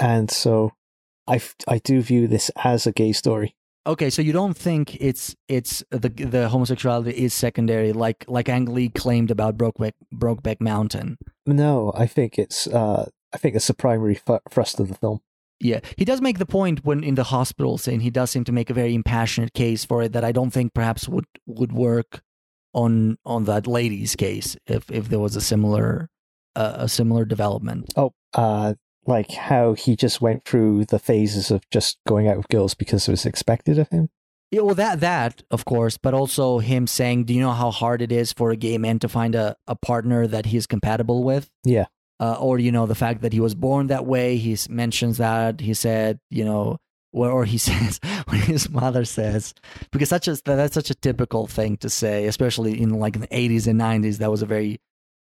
[0.00, 0.72] and so
[1.26, 3.54] I I do view this as a gay story.
[3.86, 8.66] Okay, so you don't think it's it's the the homosexuality is secondary, like like Ang
[8.66, 11.16] Lee claimed about Brokeback Brokeback Mountain.
[11.46, 14.20] No, I think it's uh, I think it's the primary
[14.50, 15.20] thrust of the film.
[15.60, 18.52] Yeah, he does make the point when in the hospital, saying he does seem to
[18.52, 22.20] make a very impassionate case for it that I don't think perhaps would would work
[22.78, 26.08] on on that lady's case if if there was a similar
[26.54, 27.92] uh, a similar development.
[27.96, 28.74] Oh, uh,
[29.06, 33.08] like how he just went through the phases of just going out with girls because
[33.08, 34.10] it was expected of him.
[34.50, 38.00] Yeah, well, that that of course, but also him saying, "Do you know how hard
[38.00, 41.50] it is for a gay man to find a, a partner that he's compatible with?"
[41.64, 41.86] Yeah,
[42.20, 44.36] uh, or you know the fact that he was born that way.
[44.36, 46.78] He mentions that he said, you know,
[47.12, 49.54] or, or he says when his mother says
[49.90, 53.66] because such a that's such a typical thing to say, especially in like the eighties
[53.66, 54.18] and nineties.
[54.18, 54.80] That was a very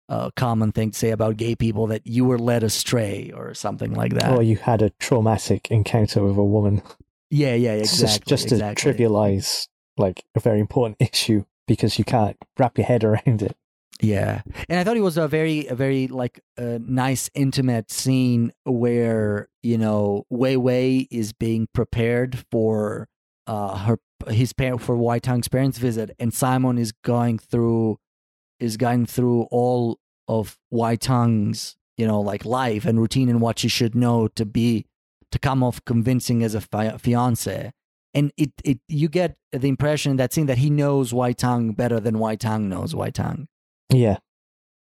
[0.09, 3.93] uh, common thing to say about gay people that you were led astray or something
[3.93, 4.31] like that.
[4.31, 6.81] Or you had a traumatic encounter with a woman.
[7.29, 8.07] Yeah, yeah, exactly.
[8.07, 8.93] Just, just to exactly.
[8.93, 9.67] trivialize
[9.97, 13.57] like a very important issue because you can't wrap your head around it.
[14.01, 18.51] Yeah, and I thought it was a very, a very like a nice, intimate scene
[18.63, 23.07] where you know Wei Wei is being prepared for
[23.47, 27.97] uh her his parent for Wai Tung's parents' visit, and Simon is going through
[28.59, 33.59] is going through all of Wai Tung's you know like life and routine and what
[33.59, 34.85] she should know to be
[35.31, 37.71] to come off convincing as a fi- fiance.
[38.13, 41.73] And it, it you get the impression in that scene that he knows Wai Tung
[41.73, 43.47] better than Wai Tung knows Wai Tung.
[43.89, 44.17] Yeah.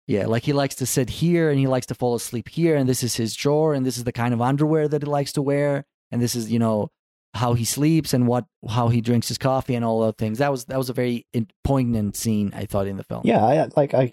[0.07, 2.87] Yeah, like he likes to sit here and he likes to fall asleep here, and
[2.87, 5.43] this is his drawer, and this is the kind of underwear that he likes to
[5.43, 6.91] wear, and this is you know
[7.33, 10.39] how he sleeps and what how he drinks his coffee and all those things.
[10.39, 11.27] That was that was a very
[11.65, 13.23] poignant scene I thought in the film.
[13.25, 14.13] Yeah, I like I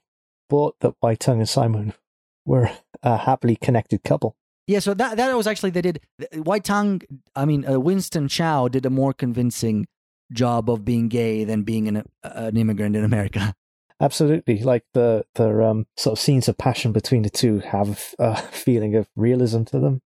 [0.50, 1.94] thought that Wai Tung and Simon
[2.46, 2.72] were
[3.04, 4.38] a happily connected couple.
[4.68, 6.00] Yeah, so that that was actually they did
[6.34, 7.02] Wai Tung.
[7.36, 9.88] I mean, uh, Winston Chao did a more convincing
[10.32, 13.54] job of being gay than being an an immigrant in America.
[14.02, 18.36] Absolutely, like the the um, sort of scenes of passion between the two have a
[18.36, 20.02] feeling of realism to them.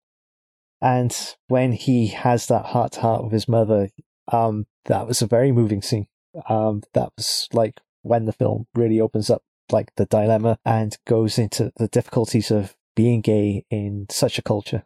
[0.81, 1.15] And
[1.47, 3.89] when he has that heart to heart with his mother,
[4.31, 6.07] um, that was a very moving scene.
[6.49, 11.37] Um, that was like when the film really opens up, like the dilemma and goes
[11.37, 14.83] into the difficulties of being gay in such a culture.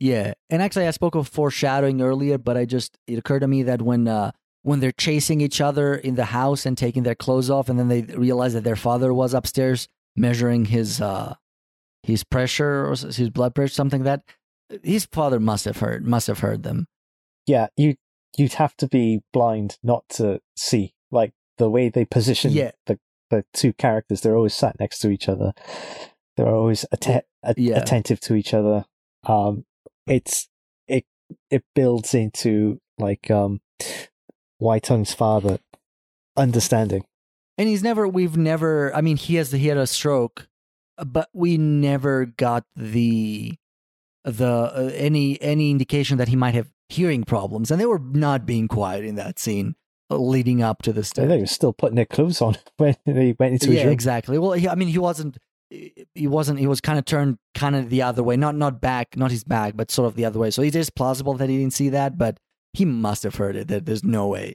[0.00, 3.62] Yeah, and actually, I spoke of foreshadowing earlier, but I just it occurred to me
[3.64, 4.32] that when uh,
[4.62, 7.88] when they're chasing each other in the house and taking their clothes off, and then
[7.88, 11.34] they realize that their father was upstairs measuring his uh,
[12.02, 14.34] his pressure or his blood pressure, something like that
[14.82, 16.86] his father must have heard must have heard them.
[17.46, 17.96] Yeah, you
[18.36, 22.72] you'd have to be blind not to see like the way they position yeah.
[22.86, 22.98] the
[23.30, 24.20] the two characters.
[24.20, 25.52] They're always sat next to each other.
[26.36, 27.78] They're always att- yeah.
[27.78, 28.84] attentive to each other.
[29.24, 29.64] Um,
[30.06, 30.48] it's
[30.86, 31.04] it
[31.50, 33.60] it builds into like um
[34.60, 35.58] Wai Tung's father
[36.36, 37.04] understanding.
[37.58, 40.48] And he's never we've never I mean he has he had a stroke
[41.04, 43.54] but we never got the
[44.24, 48.46] the uh, any any indication that he might have hearing problems and they were not
[48.46, 49.74] being quiet in that scene
[50.10, 51.24] leading up to this day.
[51.26, 53.92] They were still putting their clothes on when they went into his yeah room.
[53.92, 55.38] exactly well he, I mean he wasn't
[55.70, 59.16] he wasn't he was kind of turned kind of the other way not not back
[59.16, 61.58] not his back but sort of the other way so it is plausible that he
[61.58, 62.38] didn't see that but
[62.72, 64.54] he must have heard it that there's no way.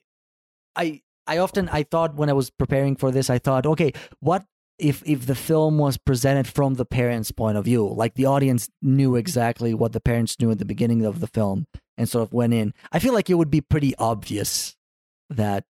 [0.76, 4.45] I i often i thought when i was preparing for this i thought okay what
[4.78, 7.88] if if the film was presented from the parents point of view?
[7.88, 11.68] Like the audience knew exactly what the parents knew at the beginning of the film
[11.97, 12.74] and sort of went in.
[12.91, 14.76] I feel like it would be pretty obvious
[15.30, 15.66] that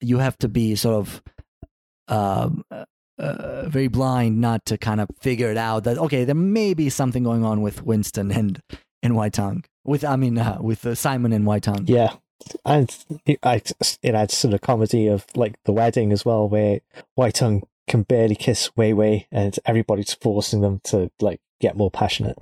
[0.00, 1.22] you have to be sort of
[2.08, 2.64] um
[3.18, 6.88] uh, very blind not to kind of figure it out that okay there may be
[6.88, 8.62] something going on with Winston and
[9.02, 12.14] and Wai Tung with I mean uh, with uh, Simon and Wai Tung Yeah,
[12.64, 13.40] and it,
[14.02, 16.80] it adds to the comedy of like the wedding as well, where
[17.16, 21.90] Wai Tung can barely kiss Wei Wei, and everybody's forcing them to like get more
[21.90, 22.38] passionate.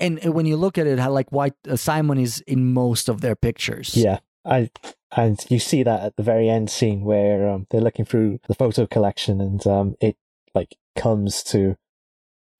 [0.00, 3.20] and when you look at it how like White uh, Simon is in most of
[3.20, 3.94] their pictures.
[3.94, 4.70] Yeah, I
[5.14, 8.54] and you see that at the very end scene where um, they're looking through the
[8.54, 10.16] photo collection, and um, it
[10.54, 11.76] like comes to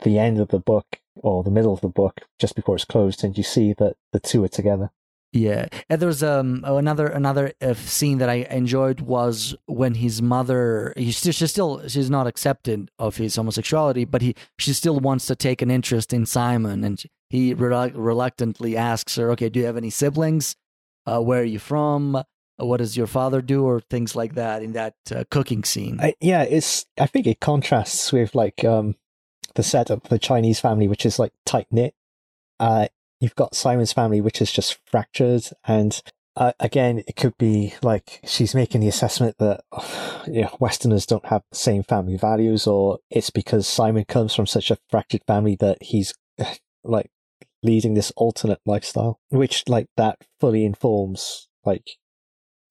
[0.02, 3.24] the end of the book or the middle of the book just before it's closed,
[3.24, 4.90] and you see that the two are together.
[5.32, 10.92] Yeah, and there's um another another uh, scene that I enjoyed was when his mother
[10.94, 15.24] he's still, she's still she's not accepted of his homosexuality, but he she still wants
[15.26, 19.66] to take an interest in Simon, and he relu- reluctantly asks her, "Okay, do you
[19.66, 20.54] have any siblings?
[21.06, 22.22] Uh, where are you from?"
[22.58, 25.98] what does your father do or things like that in that uh, cooking scene.
[26.00, 26.86] I, yeah, it's.
[26.98, 28.94] I think it contrasts with like um
[29.54, 31.94] the setup of the Chinese family, which is like tight knit.
[32.60, 32.88] Uh,
[33.20, 36.02] you've got Simon's family, which is just fractured, and
[36.36, 39.62] uh, again, it could be like she's making the assessment that
[40.26, 44.46] you know, Westerners don't have the same family values, or it's because Simon comes from
[44.46, 46.14] such a fractured family that he's
[46.84, 47.10] like
[47.62, 51.92] leading this alternate lifestyle, which like that fully informs like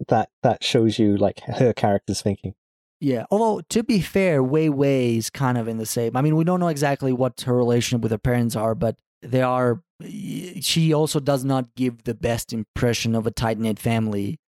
[0.07, 2.55] that that shows you like her character's thinking.
[3.01, 6.15] Yeah, although to be fair, Wei Wei is kind of in the same.
[6.15, 9.41] I mean, we don't know exactly what her relationship with her parents are, but they
[9.41, 9.81] are.
[10.61, 14.39] She also does not give the best impression of a tight knit family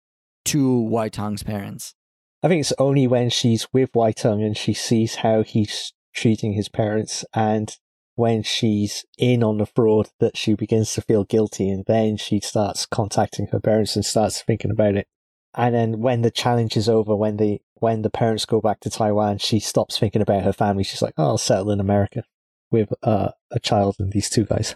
[0.45, 1.95] to Wai Tung's parents.
[2.43, 6.54] I think it's only when she's with Wai Tung and she sees how he's treating
[6.54, 7.76] his parents, and
[8.16, 12.39] when she's in on the fraud that she begins to feel guilty, and then she
[12.39, 15.08] starts contacting her parents and starts thinking about it.
[15.56, 18.89] And then when the challenge is over, when the when the parents go back to
[18.89, 20.84] Taiwan, she stops thinking about her family.
[20.84, 22.24] She's like, "Oh, I'll settle in America
[22.72, 24.76] with uh, a child and these two guys."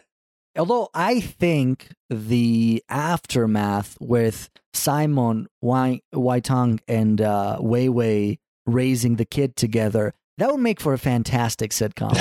[0.57, 9.15] Although I think the aftermath with Simon Wai, Wai Tung and uh, Wei Wei raising
[9.15, 12.11] the kid together, that would make for a fantastic sitcom.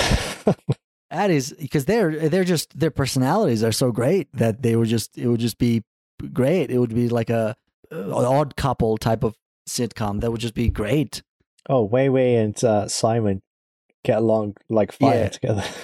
[1.11, 5.17] that is because they're they're just their personalities are so great that they would just
[5.19, 5.83] it would just be
[6.33, 6.71] great.
[6.71, 7.57] It would be like a,
[7.91, 9.37] a odd couple type of
[9.69, 11.23] sitcom that would just be great.
[11.69, 13.43] Oh, Wei Wei and uh, Simon
[14.05, 15.29] get along like fire Yeah.
[15.29, 15.65] together.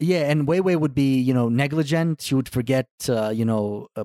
[0.00, 2.20] Yeah, and Wei Wei would be, you know, negligent.
[2.22, 4.04] She would forget, uh, you know, uh,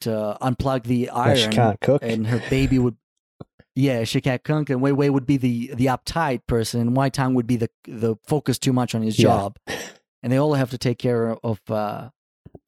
[0.00, 2.02] to unplug the Yeah, iron, she can't cook.
[2.02, 2.96] and her baby would.
[3.76, 7.08] Yeah, she can't cook, and Wei Wei would be the the uptight person, and Wai
[7.08, 9.22] Tang would be the the focus too much on his Yeah.
[9.28, 9.56] job,
[10.24, 12.10] and they all have to take care of uh,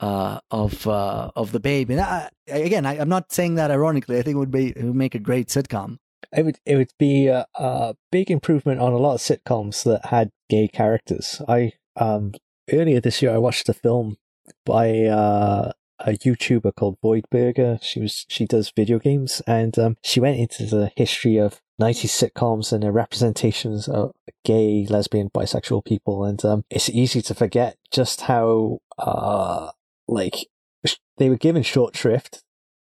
[0.01, 1.95] uh, of uh, of the baby.
[1.95, 4.19] And I, again, I, I'm not saying that ironically.
[4.19, 5.99] I think it would be it would make a great sitcom.
[6.37, 10.07] It would it would be a, a big improvement on a lot of sitcoms that
[10.07, 11.41] had gay characters.
[11.49, 12.33] I um
[12.73, 14.17] earlier this year I watched a film
[14.65, 17.79] by uh, a YouTuber called Void Burger.
[17.83, 22.31] She was she does video games and um, she went into the history of 90s
[22.31, 24.13] sitcoms and their representations of
[24.45, 26.25] gay, lesbian, bisexual people.
[26.25, 29.71] And um, it's easy to forget just how uh
[30.07, 30.47] like
[30.87, 32.43] sh- they were given short shrift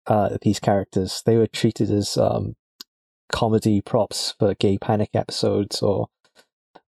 [0.08, 1.22] uh these characters.
[1.26, 2.56] They were treated as um
[3.32, 6.08] comedy props for gay panic episodes or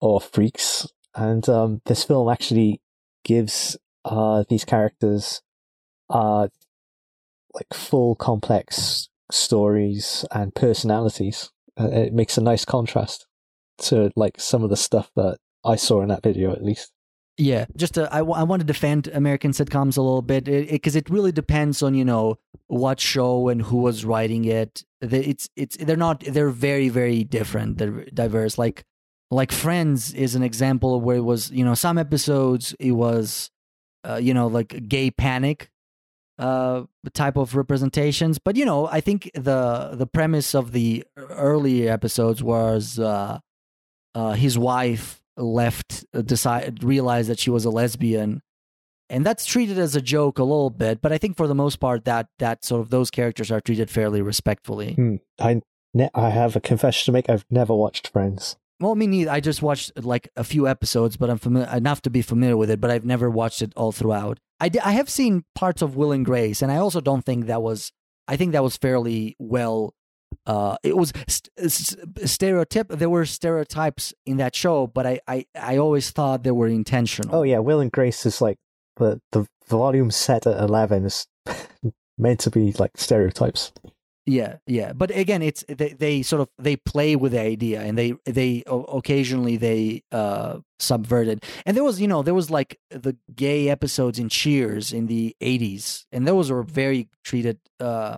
[0.02, 0.88] or freaks.
[1.16, 2.82] And um this film actually
[3.24, 5.42] gives uh these characters
[6.10, 6.50] uh
[7.54, 13.28] like full complex stories and personalities uh, it makes a nice contrast
[13.78, 16.91] to like some of the stuff that i saw in that video at least
[17.39, 20.95] Yeah, just to, I, w- I want to defend American sitcoms a little bit because
[20.95, 24.84] it, really depends on you know what show and who was writing it.
[25.01, 27.78] It's it's they're not they're very very different.
[27.78, 28.57] They're diverse.
[28.57, 28.86] Like
[29.30, 33.51] like Friends is an example where it was you know some episodes it was
[34.03, 35.69] uh, you know like gay panic
[36.40, 36.84] uh
[37.14, 38.38] type of representations.
[38.38, 43.40] But you know i think the the premise of the early episodes was uh
[44.16, 48.42] uh his wife left uh, decide realized that she was a lesbian.
[49.10, 51.78] And that's treated as a joke a little bit but i think for the most
[51.78, 54.94] part that that sort of those characters are treated fairly respectfully.
[54.94, 55.16] Hmm.
[55.40, 55.62] i
[55.94, 57.30] ne- i have a confession to make.
[57.30, 58.58] I've never watched friends.
[58.80, 59.32] Well me neither.
[59.32, 62.70] I just watched like a few episodes but i'm familiar enough to be familiar with
[62.70, 66.26] it but i've never watched it all throughout i, have seen parts of will and
[66.26, 67.91] grace and i also don't think that was
[68.28, 69.93] i think that was fairly well
[70.45, 75.45] uh it was st- st- stereotype there were stereotypes in that show but I, I
[75.55, 77.36] i always thought they were intentional.
[77.36, 78.58] Oh yeah will and grace is like
[78.97, 81.28] the the volume set at 11 is
[82.18, 83.72] meant to be like stereotypes
[84.28, 84.91] Yeah, yeah.
[84.91, 88.61] But again, it's they, they sort of they play with the idea and they they
[88.67, 91.45] occasionally they uh subvert it.
[91.65, 95.34] And there was, you know, there was like the gay episodes in Cheers in the
[95.41, 98.17] 80s and those were very treated uh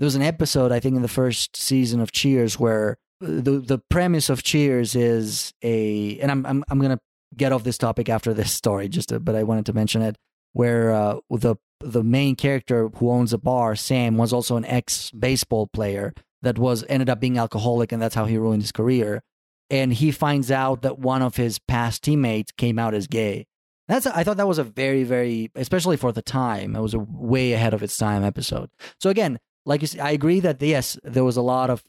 [0.00, 3.78] there was an episode I think in the first season of Cheers where the the
[3.78, 6.98] premise of Cheers is a and I'm I'm I'm to
[7.36, 10.16] get off this topic after this story just to, but I wanted to mention it
[10.52, 11.54] where uh the
[11.84, 16.58] the main character who owns a bar, Sam, was also an ex baseball player that
[16.58, 19.22] was ended up being alcoholic, and that's how he ruined his career.
[19.70, 23.46] And he finds out that one of his past teammates came out as gay.
[23.88, 26.98] That's I thought that was a very very, especially for the time, it was a
[26.98, 28.70] way ahead of its time episode.
[29.00, 31.82] So again, like you said, I agree that yes, there was a lot of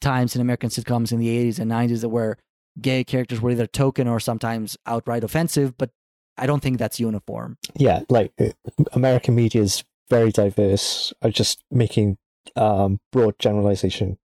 [0.00, 2.36] times in American sitcoms in the 80s and 90s that where
[2.80, 5.90] gay characters were either token or sometimes outright offensive, but
[6.38, 7.56] I don't think that's uniform.
[7.76, 8.50] yeah like uh,
[8.94, 12.18] american media is very diverse are just making
[12.56, 14.18] um, broad generalization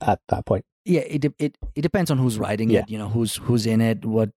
[0.00, 0.64] at that point.
[0.84, 2.80] yeah it it it depends on who's writing Yeah.
[2.80, 4.30] it you know who's who's in it what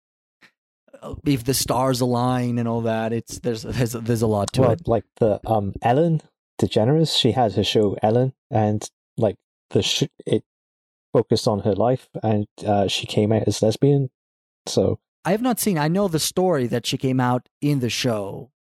[1.02, 4.62] uh, if the stars align and all that it's there's there's there's a lot to
[4.62, 6.22] well, it like the um Ellen
[6.62, 9.36] DeGeneres, she had her show Ellen, and like
[9.72, 10.44] the sh- it
[11.12, 14.10] focused on her life, and uh, she came out as lesbian.
[14.66, 17.90] So i have not seen i know the story that she came out in the
[17.90, 18.52] show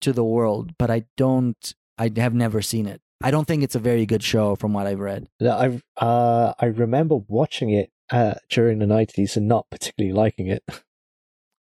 [0.00, 3.74] to the world but i don't i have never seen it i don't think it's
[3.74, 8.34] a very good show from what i've read I uh I remember watching it uh,
[8.50, 10.62] during the nineties and not particularly liking it.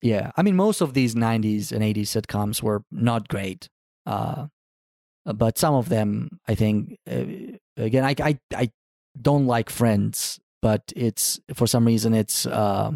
[0.01, 3.68] Yeah, I mean, most of these '90s and '80s sitcoms were not great,
[4.07, 4.47] uh,
[5.24, 7.24] but some of them, I think, uh,
[7.76, 8.70] again, I, I I
[9.20, 12.93] don't like Friends, but it's for some reason it's uh,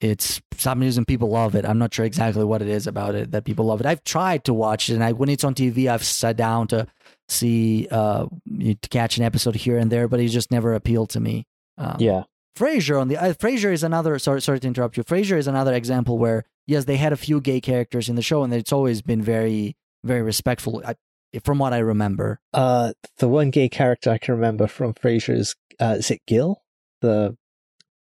[0.00, 1.64] it's some reason people love it.
[1.64, 3.86] I'm not sure exactly what it is about it that people love it.
[3.86, 6.86] I've tried to watch it, and I when it's on TV, I've sat down to
[7.28, 8.26] see uh
[8.60, 11.46] to catch an episode here and there, but it just never appealed to me.
[11.78, 12.24] Um, yeah,
[12.56, 15.04] Frasier on the uh, Frasier is another sorry sorry to interrupt you.
[15.04, 18.42] Frasier is another example where yes, they had a few gay characters in the show,
[18.42, 20.82] and it's always been very very respectful.
[20.84, 20.96] I,
[21.42, 25.54] from what I remember, uh, the one gay character I can remember from Frasier is
[25.80, 26.62] uh, is it Gil?
[27.00, 27.36] The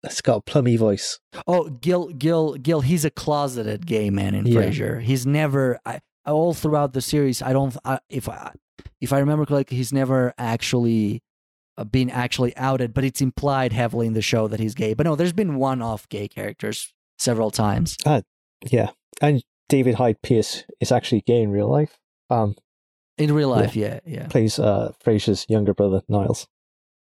[0.07, 1.19] it's got a plummy voice.
[1.47, 4.61] oh Gil Gil Gil, he's a closeted gay man in Yeah.
[4.61, 5.01] Frasier.
[5.01, 7.41] He's never I, all throughout the series.
[7.41, 8.51] I don't I, if I
[9.01, 11.21] if I remember correctly, he's never actually
[11.77, 14.93] uh, been actually outed, but it's implied heavily in the show that he's gay.
[14.93, 17.95] But no, there's been one-off gay characters several times.
[18.71, 18.89] Yeah,
[19.21, 21.99] and David Hyde Pierce is actually gay in real life.
[22.29, 22.55] Um,
[23.17, 26.47] In real life, yeah, yeah, plays uh Frasier's younger brother Niles.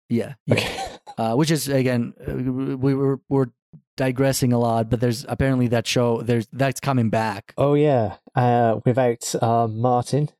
[0.09, 0.35] yeah.
[0.47, 0.55] yeah.
[0.55, 0.87] Okay.
[1.19, 2.35] uh, which is again uh,
[2.77, 3.47] we were we're
[3.97, 8.81] digressing a lot, but there's apparently that show there's that's coming back, Oh yeah, uh,
[8.85, 10.31] without uh, Martin,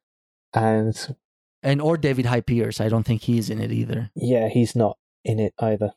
[0.55, 1.17] and
[1.63, 2.81] and or David Hyde Pierce.
[2.81, 4.11] I don't think he's in it either.
[4.15, 5.93] yeah, he's not in it either.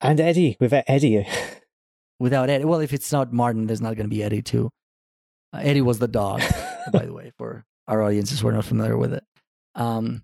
[0.00, 1.26] And Eddie, without Eddie,
[2.20, 4.70] Without Eddie, well, if it's not Martin, there's not going to be Eddie too.
[5.52, 6.42] Uh, Eddie was the dog,
[6.92, 9.24] by the way, for our audiences who are not familiar with it.
[9.74, 10.22] Um,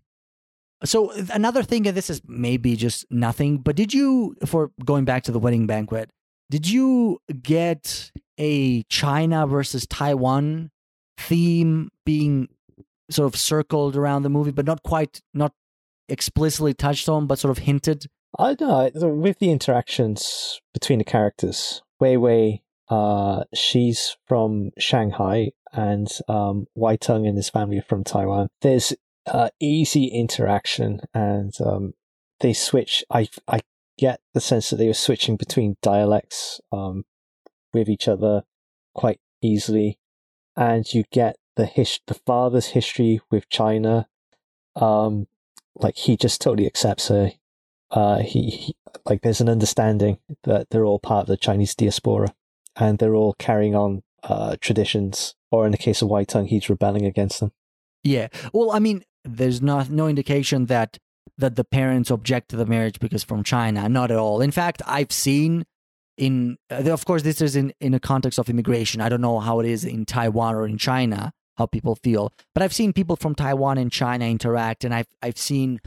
[0.85, 5.25] so another thing, and this is maybe just nothing, but did you, for going back
[5.25, 6.11] to the wedding banquet,
[6.51, 10.71] did you get a China versus Taiwan
[11.19, 12.49] theme being
[13.11, 15.53] sort of circled around the movie, but not quite, not
[16.09, 18.07] explicitly touched on, but sort of hinted?
[18.39, 21.83] I don't know with the interactions between the characters.
[21.99, 28.05] Wei Wei, uh, she's from Shanghai, and um, Wai Tung and his family are from
[28.05, 28.49] Taiwan.
[28.63, 28.95] There's
[29.27, 31.95] uh, easy interaction, and um,
[32.41, 33.05] they switch.
[33.11, 33.61] I I
[33.99, 37.05] get the sense that they were switching between dialects um,
[37.73, 38.43] with each other
[38.95, 39.99] quite easily,
[40.57, 44.09] and you get the his the father's history with China.
[44.77, 45.27] Um,
[45.77, 47.33] like he just totally accepts her
[47.91, 52.35] uh, he, he like there's an understanding that they're all part of the Chinese diaspora,
[52.77, 55.35] and they're all carrying on uh, traditions.
[55.51, 57.51] Or in the case of Wai Tung, he's rebelling against them.
[58.05, 58.29] Yeah.
[58.53, 60.99] Well, I mean, there's not no indication that
[61.39, 63.89] that the parents object to the marriage because from China.
[63.89, 64.41] Not at all.
[64.41, 65.65] In fact, I've seen
[66.17, 69.01] in uh, of course this is in in a context of immigration.
[69.01, 72.63] I don't know how it is in Taiwan or in China how people feel, but
[72.63, 75.81] I've seen people from Taiwan and China interact, and I've I've seen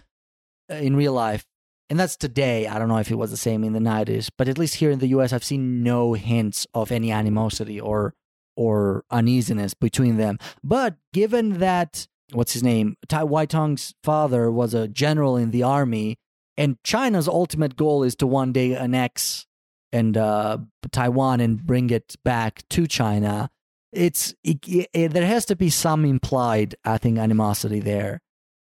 [0.70, 1.46] uh, in real life.
[1.90, 2.66] And that's today.
[2.66, 4.90] I don't know if it was the same in the 90s, but at least here
[4.90, 8.16] in the US, I've seen no hints of any animosity or
[8.56, 10.38] or uneasiness between them.
[10.64, 15.64] But given that what's his name, Tai Wai Tung's father was a general in the
[15.64, 16.18] army,
[16.58, 19.46] and China's ultimate goal is to one day annex
[19.92, 20.58] and uh,
[20.92, 23.50] Taiwan and bring it back to China.
[23.92, 24.60] It's it,
[24.94, 28.20] it, there has to be some implied, I think, animosity there.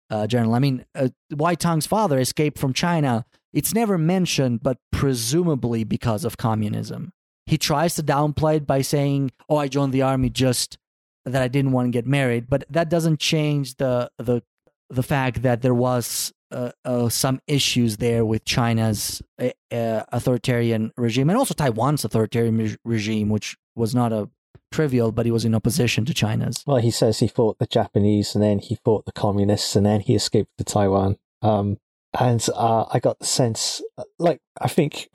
[0.09, 3.25] Uh, general, I mean, uh, Wai Tung's father escaped from China.
[3.53, 7.11] It's never mentioned, but presumably because of communism.
[7.45, 10.79] He tries to downplay it by saying, "Oh, I joined the army just
[11.25, 14.41] that I didn't want to get married," but that doesn't change the the
[14.89, 20.91] the fact that there was uh, uh, some issues there with China's uh, uh, authoritarian
[20.97, 24.29] regime and also Taiwan's authoritarian re- regime, which was not a
[24.71, 26.63] trivial, but he was in opposition to China's.
[26.65, 30.01] Well, he says he fought the Japanese, and then he fought the communists, and then
[30.01, 31.17] he escaped to Taiwan.
[31.41, 31.77] Um,
[32.19, 33.81] and uh, I got the sense,
[34.17, 35.09] like I think,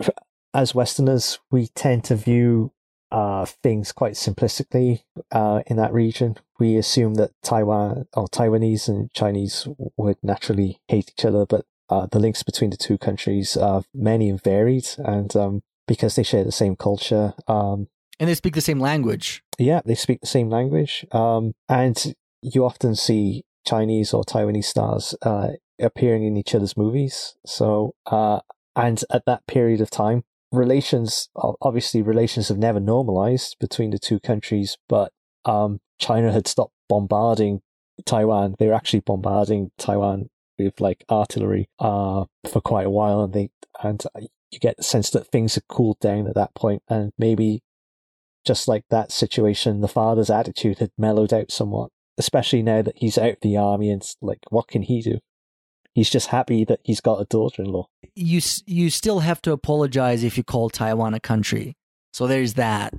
[0.53, 2.73] as Westerners, we tend to view
[3.15, 6.37] uh, things quite simplistically uh, in that region.
[6.59, 12.07] We assume that Taiwan or Taiwanese and Chinese would naturally hate each other, but uh,
[12.11, 16.43] the links between the two countries are many and varied, and um, because they share
[16.43, 17.87] the same culture, um,
[18.19, 19.45] And they speak the same language.
[19.59, 25.15] yeah, they speak the same language, um, and you often see Chinese or Taiwanese stars
[25.23, 27.37] uh, appearing in each other's movies.
[27.47, 28.41] So, uh,
[28.75, 30.25] and at that period of time,
[30.57, 35.13] relations obviously relations have never normalized between the two countries, but
[35.45, 37.61] um, China had stopped bombarding
[38.05, 38.55] Taiwan.
[38.59, 43.51] They were actually bombarding Taiwan with like artillery uh, for quite a while, and they
[43.83, 44.03] and
[44.51, 47.63] you get the sense that things had cooled down at that point, and maybe
[48.45, 53.19] just like that situation, the father's attitude had mellowed out somewhat, especially now that he's
[53.19, 55.19] out of the army and like, what can he do?
[55.95, 57.87] He's just happy that he's got a daughter-in-law.
[58.17, 61.77] You you still have to apologize if you call Taiwan a country.
[62.13, 62.95] So there's that.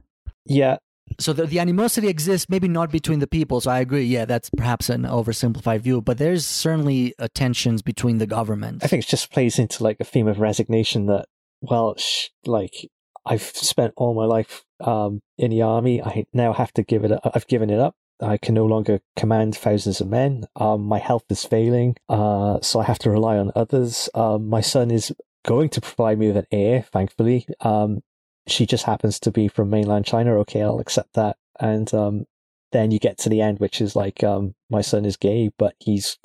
[0.45, 0.77] Yeah.
[1.19, 3.61] So the, the animosity exists, maybe not between the people.
[3.61, 4.03] So I agree.
[4.03, 8.83] Yeah, that's perhaps an oversimplified view, but there's certainly uh, tensions between the governments.
[8.83, 11.27] I think it just plays into like a theme of resignation that,
[11.61, 12.89] well, sh- like
[13.25, 16.01] I've spent all my life um, in the army.
[16.01, 17.11] I now have to give it.
[17.23, 17.95] I've given it up.
[18.21, 20.45] I can no longer command thousands of men.
[20.55, 24.09] Um, my health is failing, uh, so I have to rely on others.
[24.13, 25.13] Um, my son is
[25.45, 27.47] going to provide me with an heir, thankfully.
[27.61, 28.01] Um,
[28.47, 30.37] she just happens to be from mainland China.
[30.39, 31.37] Okay, I'll accept that.
[31.59, 32.25] And um,
[32.71, 35.75] then you get to the end, which is like, um, my son is gay, but
[35.79, 36.17] he's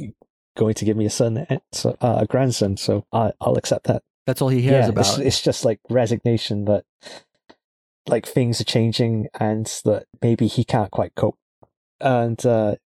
[0.57, 1.59] going to give me a son, uh,
[2.01, 2.77] a grandson.
[2.77, 4.03] So I, will accept that.
[4.27, 5.07] That's all he hears yeah, about.
[5.07, 6.85] It's, it's just like resignation that
[8.07, 11.39] like things are changing and that maybe he can't quite cope.
[12.01, 12.77] And uh,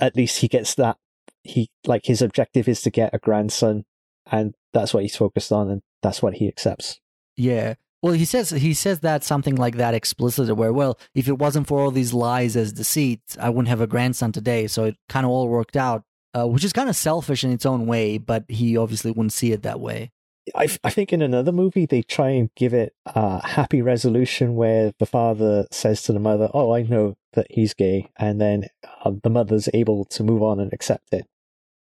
[0.00, 0.96] at least he gets that.
[1.42, 3.84] He like his objective is to get a grandson,
[4.30, 7.00] and that's what he's focused on, and that's what he accepts.
[7.36, 7.74] Yeah.
[8.02, 11.66] Well, he says he says that something like that explicitly, where well, if it wasn't
[11.66, 14.66] for all these lies as deceit, I wouldn't have a grandson today.
[14.66, 17.64] So it kind of all worked out, uh, which is kind of selfish in its
[17.66, 20.10] own way, but he obviously wouldn't see it that way.
[20.54, 24.92] I, I think in another movie they try and give it a happy resolution where
[24.98, 28.66] the father says to the mother, "Oh, I know that he's gay," and then
[29.04, 31.26] uh, the mother's able to move on and accept it.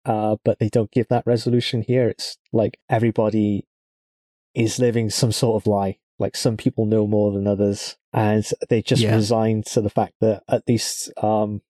[0.05, 2.07] Uh, but they don't give that resolution here.
[2.07, 3.65] It's like everybody
[4.53, 5.97] is living some sort of lie.
[6.19, 9.15] Like some people know more than others, and they just yeah.
[9.15, 11.61] resign to the fact that at least um,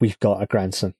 [0.00, 0.94] we've got a grandson.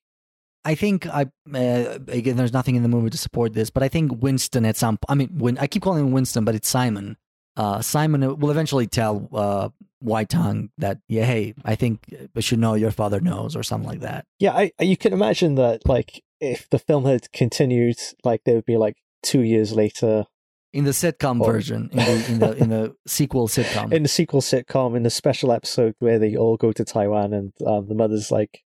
[0.65, 3.89] I think I uh, again, there's nothing in the movie to support this, but I
[3.89, 4.99] think Winston at some.
[5.09, 7.17] I mean, when I keep calling him Winston, but it's Simon.
[7.57, 9.69] Uh, Simon will eventually tell uh,
[10.01, 13.89] Wai Tung that, yeah, hey, I think we should know your father knows, or something
[13.89, 14.25] like that.
[14.39, 18.65] Yeah, I, you can imagine that, like, if the film had continued, like, there would
[18.65, 20.25] be like two years later.
[20.73, 24.09] In the sitcom or, version, in the, in the in the sequel sitcom, in the
[24.09, 27.95] sequel sitcom, in the special episode where they all go to Taiwan and um, the
[27.95, 28.63] mother's like,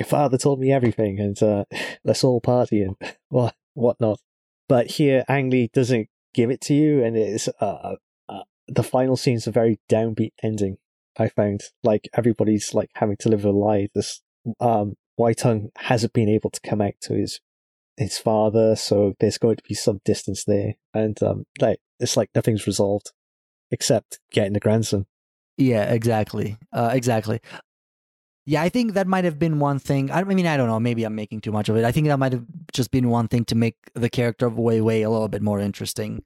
[0.00, 1.64] your father told me everything, and uh,
[2.04, 2.96] let's all party and
[3.28, 4.18] what whatnot.
[4.68, 7.96] But here, Ang Lee doesn't give it to you, and it's uh,
[8.28, 10.78] uh, the final scene's a very downbeat ending.
[11.18, 13.88] I found like everybody's like having to live a lie.
[13.94, 14.22] This
[14.58, 17.40] um, Wai Tung hasn't been able to come out to his
[17.96, 22.30] his father, so there's going to be some distance there, and um, like it's like
[22.34, 23.12] nothing's resolved
[23.70, 25.06] except getting the grandson.
[25.58, 27.40] Yeah, exactly, uh, exactly.
[28.50, 30.10] Yeah, I think that might have been one thing.
[30.10, 30.80] I mean, I don't know.
[30.80, 31.84] Maybe I'm making too much of it.
[31.84, 34.80] I think that might have just been one thing to make the character of Wei
[34.80, 36.24] Wei a little bit more interesting.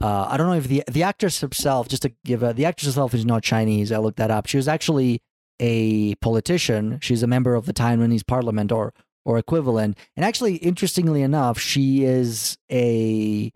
[0.00, 2.86] Uh, I don't know if the the actress herself, just to give a, the actress
[2.86, 3.90] herself is not Chinese.
[3.90, 4.46] I looked that up.
[4.46, 5.22] She was actually
[5.58, 7.00] a politician.
[7.02, 8.94] She's a member of the Taiwanese parliament or
[9.24, 9.98] or equivalent.
[10.14, 13.50] And actually, interestingly enough, she is a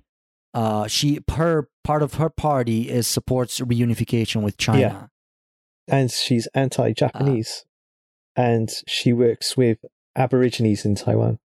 [0.53, 4.81] uh, she her part of her party is supports reunification with China.
[4.81, 5.07] Yeah.
[5.87, 7.67] And she's anti-Japanese
[8.41, 9.79] and she works with
[10.17, 11.39] Aborigines in Taiwan.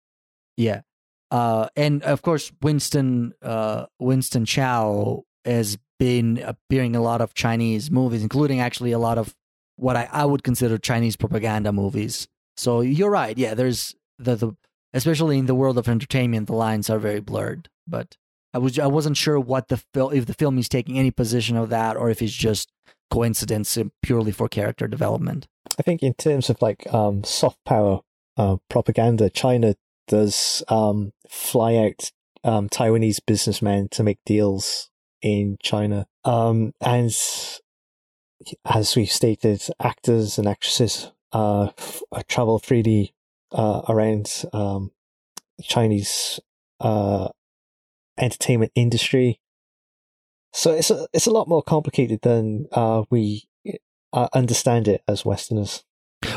[0.57, 0.81] Yeah.
[1.29, 7.33] Uh, and of course, Winston uh, Winston Chao has been appearing in a lot of
[7.33, 9.35] Chinese movies, including actually a lot of
[9.75, 12.27] what I, I would consider Chinese propaganda movies.
[12.57, 13.37] So you're right.
[13.37, 14.55] Yeah, there's the, the
[14.93, 17.69] especially in the world of entertainment, the lines are very blurred.
[17.85, 18.15] But
[18.53, 21.57] I was I wasn't sure what the film if the film is taking any position
[21.57, 22.71] of that or if it's just
[23.11, 25.47] coincidence purely for character development.
[25.77, 28.01] I think in terms of like um, soft power
[28.37, 29.75] uh, propaganda, China
[30.07, 32.11] does um, fly out
[32.43, 34.89] um, Taiwanese businessmen to make deals
[35.21, 36.07] in China.
[36.23, 37.11] Um, and
[38.65, 43.13] as we've stated, actors and actresses uh, f- uh, travel freely
[43.51, 44.91] uh, around um,
[45.61, 46.39] Chinese
[46.79, 47.29] uh,
[48.17, 49.39] entertainment industry.
[50.53, 53.47] So it's a, it's a lot more complicated than uh, we
[54.15, 55.83] uh, understand it as Westerners.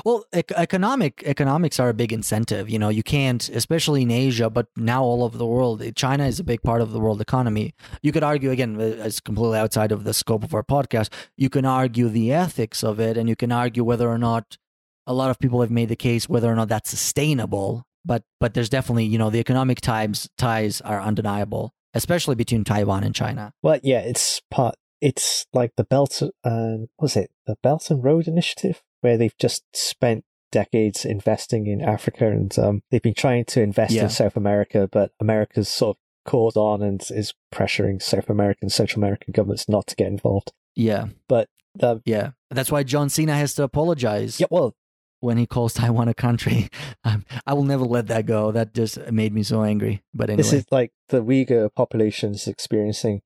[0.04, 2.68] Well, economic economics are a big incentive.
[2.68, 5.82] You know, you can't, especially in Asia, but now all over the world.
[5.96, 7.72] China is a big part of the world economy.
[8.02, 11.10] You could argue again, it's completely outside of the scope of our podcast.
[11.38, 14.58] You can argue the ethics of it, and you can argue whether or not
[15.06, 18.54] a lot of people have made the case whether or not that's sustainable but but
[18.54, 23.52] there's definitely you know the economic ties ties are undeniable, especially between Taiwan and China.
[23.62, 24.74] Well, yeah, it's part.
[25.00, 26.22] It's like the Belt.
[26.44, 31.80] Uh, was it the Belt and Road Initiative, where they've just spent decades investing in
[31.82, 34.04] Africa, and um, they've been trying to invest Yeah.
[34.04, 39.00] in South America, but America's sort of caught on and is pressuring South American, Central
[39.02, 40.52] American governments not to get involved.
[40.74, 41.48] Yeah, But
[41.82, 42.30] um, yeah.
[42.50, 44.74] That's why John Cena has to apologize yeah, well,
[45.20, 46.68] when he calls Taiwan a country.
[47.04, 48.50] Um, I will never let that go.
[48.52, 50.02] That just made me so angry.
[50.12, 53.22] But anyway, this is like the Uyghur population is experiencing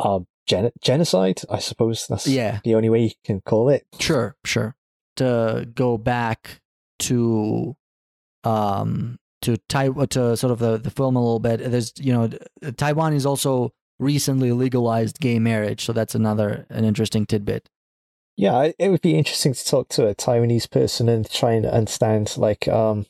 [0.00, 1.40] um, gen- genocide.
[1.50, 2.60] I suppose that's yeah.
[2.64, 3.86] the only way you can call it.
[3.98, 4.74] Sure, sure.
[5.16, 6.60] To go back
[7.00, 7.76] to
[8.44, 11.70] um to Tai to sort of the, the film a little bit.
[11.70, 12.30] There's you know
[12.76, 17.68] Taiwan is also recently legalized gay marriage, so that's another an interesting tidbit.
[18.36, 22.36] Yeah, it would be interesting to talk to a Taiwanese person and try and understand
[22.36, 23.06] like um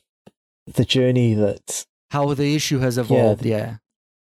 [0.65, 3.77] the journey that How the issue has evolved, yeah.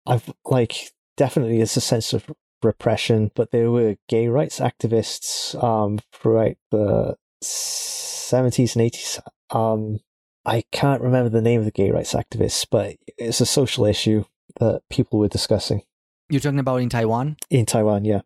[0.08, 2.26] I've like definitely it's a sense of
[2.64, 9.20] repression, but there were gay rights activists um throughout the seventies and eighties.
[9.50, 10.00] Um
[10.46, 14.24] I can't remember the name of the gay rights activists, but it's a social issue
[14.60, 15.84] that people were discussing
[16.30, 17.38] You're talking about in Taiwan?
[17.50, 18.22] in Taiwan, yeah.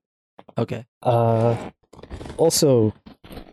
[0.57, 0.85] Okay.
[1.01, 1.71] Uh,
[2.37, 2.93] also,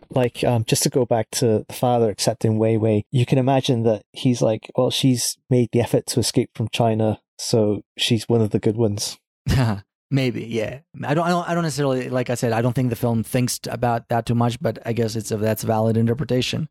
[0.09, 3.83] like, um, just to go back to the father accepting Wei Wei, you can imagine
[3.83, 8.41] that he's like, well, she's made the effort to escape from China, so she's one
[8.41, 9.17] of the good ones.
[10.11, 10.81] Maybe, yeah.
[11.03, 13.23] I don't, I don't, I don't necessarily, like I said, I don't think the film
[13.23, 16.67] thinks about that too much, but I guess it's a that's valid interpretation.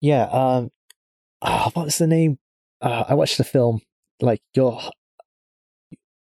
[0.00, 0.24] Yeah.
[0.26, 0.70] Um,
[1.42, 2.38] ah, what's the name?
[2.80, 3.80] Uh, I watched the film,
[4.20, 4.80] like, your,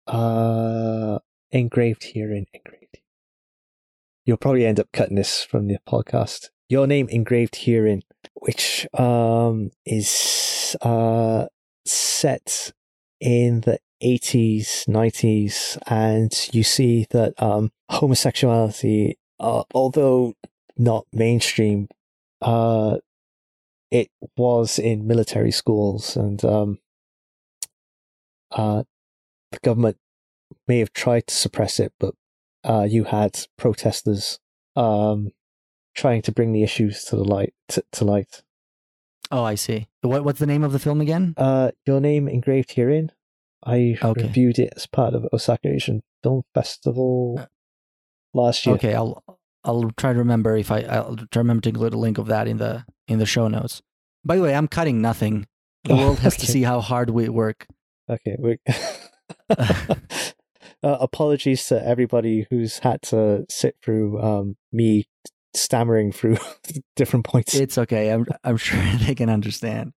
[0.06, 1.18] uh,
[1.52, 2.98] engraved here in engraved.
[4.24, 6.48] You'll probably end up cutting this from the podcast.
[6.68, 8.02] Your name engraved herein,
[8.34, 11.46] which um is uh
[11.84, 12.72] set
[13.20, 20.34] in the 80s 90s and you see that um homosexuality uh, although
[20.76, 21.88] not mainstream
[22.42, 22.98] uh
[23.90, 26.78] it was in military schools and um
[28.50, 28.82] uh
[29.52, 29.96] the government
[30.68, 32.14] may have tried to suppress it but
[32.64, 34.38] uh you had protesters
[34.74, 35.32] um
[35.94, 38.42] trying to bring the issues to the light to, to light
[39.30, 39.88] Oh, I see.
[40.02, 41.34] What, what's the name of the film again?
[41.36, 43.10] uh your name engraved herein
[43.64, 44.22] i Okay.
[44.22, 47.40] reviewed it as part of osaka asian film festival
[48.34, 49.22] last year Okay, I'll
[49.64, 52.26] I'll try to remember if I I'll try to remember to include a link of
[52.28, 53.82] that in the in the show notes.
[54.24, 55.46] By the way, I'm cutting nothing.
[55.84, 57.66] The Oh, world has to see how hard we work.
[58.08, 58.36] Okay.
[58.38, 58.58] We...
[59.50, 59.86] uh,
[60.82, 65.08] apologies to everybody who's had to sit through um, me
[65.56, 66.38] stammering through
[66.96, 67.54] different points.
[67.54, 68.10] It's okay.
[68.10, 69.92] I'm I'm sure they can understand.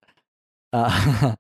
[0.72, 1.36] Uh,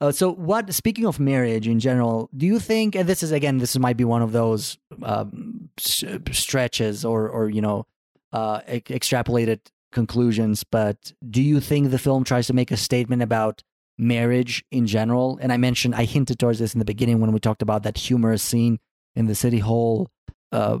[0.00, 0.72] uh, so, what?
[0.74, 2.94] Speaking of marriage in general, do you think?
[2.94, 7.60] And this is again, this might be one of those um, stretches or or you
[7.60, 7.86] know,
[8.32, 9.60] uh, e- extrapolated
[9.92, 10.64] conclusions.
[10.64, 13.62] But do you think the film tries to make a statement about
[13.96, 15.38] marriage in general?
[15.40, 17.96] And I mentioned, I hinted towards this in the beginning when we talked about that
[17.96, 18.78] humorous scene
[19.14, 20.10] in the city hall
[20.54, 20.78] uh,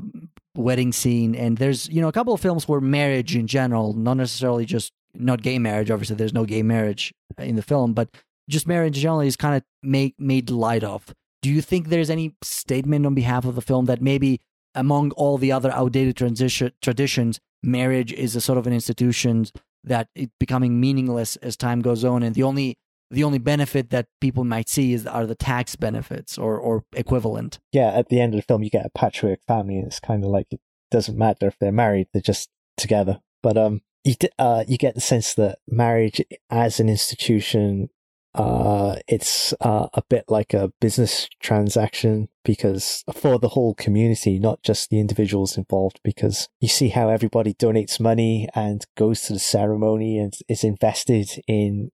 [0.56, 1.34] wedding scene.
[1.34, 4.92] And there's, you know, a couple of films where marriage in general, not necessarily just
[5.14, 5.90] not gay marriage.
[5.90, 8.08] Obviously, there's no gay marriage in the film, but
[8.48, 11.14] just marriage generally is kind of made made light of.
[11.42, 14.40] Do you think there's any statement on behalf of the film that maybe
[14.74, 19.46] among all the other outdated transition traditions, marriage is a sort of an institution
[19.84, 22.78] that it's becoming meaningless as time goes on, and the only
[23.10, 27.58] the only benefit that people might see is are the tax benefits or or equivalent.
[27.72, 30.30] yeah, at the end of the film, you get a patchwork family, it's kind of
[30.30, 30.60] like it
[30.90, 33.20] doesn't matter if they're married; they're just together.
[33.42, 37.88] But um, you uh, you get the sense that marriage as an institution,
[38.34, 44.62] uh, it's uh, a bit like a business transaction because for the whole community, not
[44.62, 46.00] just the individuals involved.
[46.04, 51.42] Because you see how everybody donates money and goes to the ceremony and is invested
[51.46, 51.90] in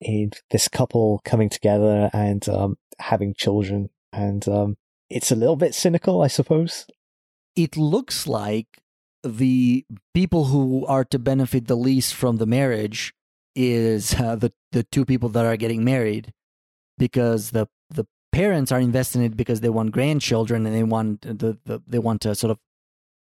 [0.00, 4.76] in this couple coming together and um, having children and um,
[5.10, 6.86] it's a little bit cynical, I suppose.
[7.54, 8.66] it looks like
[9.24, 13.12] the people who are to benefit the least from the marriage
[13.54, 16.32] is uh, the the two people that are getting married
[16.98, 21.22] because the the parents are invested in it because they want grandchildren and they want
[21.22, 22.58] the, the they want to sort of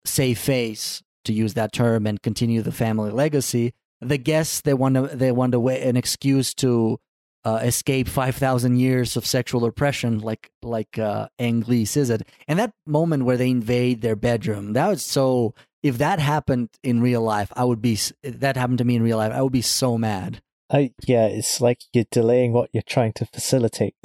[0.04, 4.94] save face to use that term and continue the family legacy the guests they want
[4.94, 6.98] to they want way an excuse to
[7.44, 12.58] uh, escape 5000 years of sexual oppression like like uh Ang Lee says it and
[12.58, 17.22] that moment where they invade their bedroom that was so if that happened in real
[17.22, 19.62] life i would be if that happened to me in real life i would be
[19.62, 20.40] so mad
[20.72, 23.94] I yeah, it's like you're delaying what you're trying to facilitate.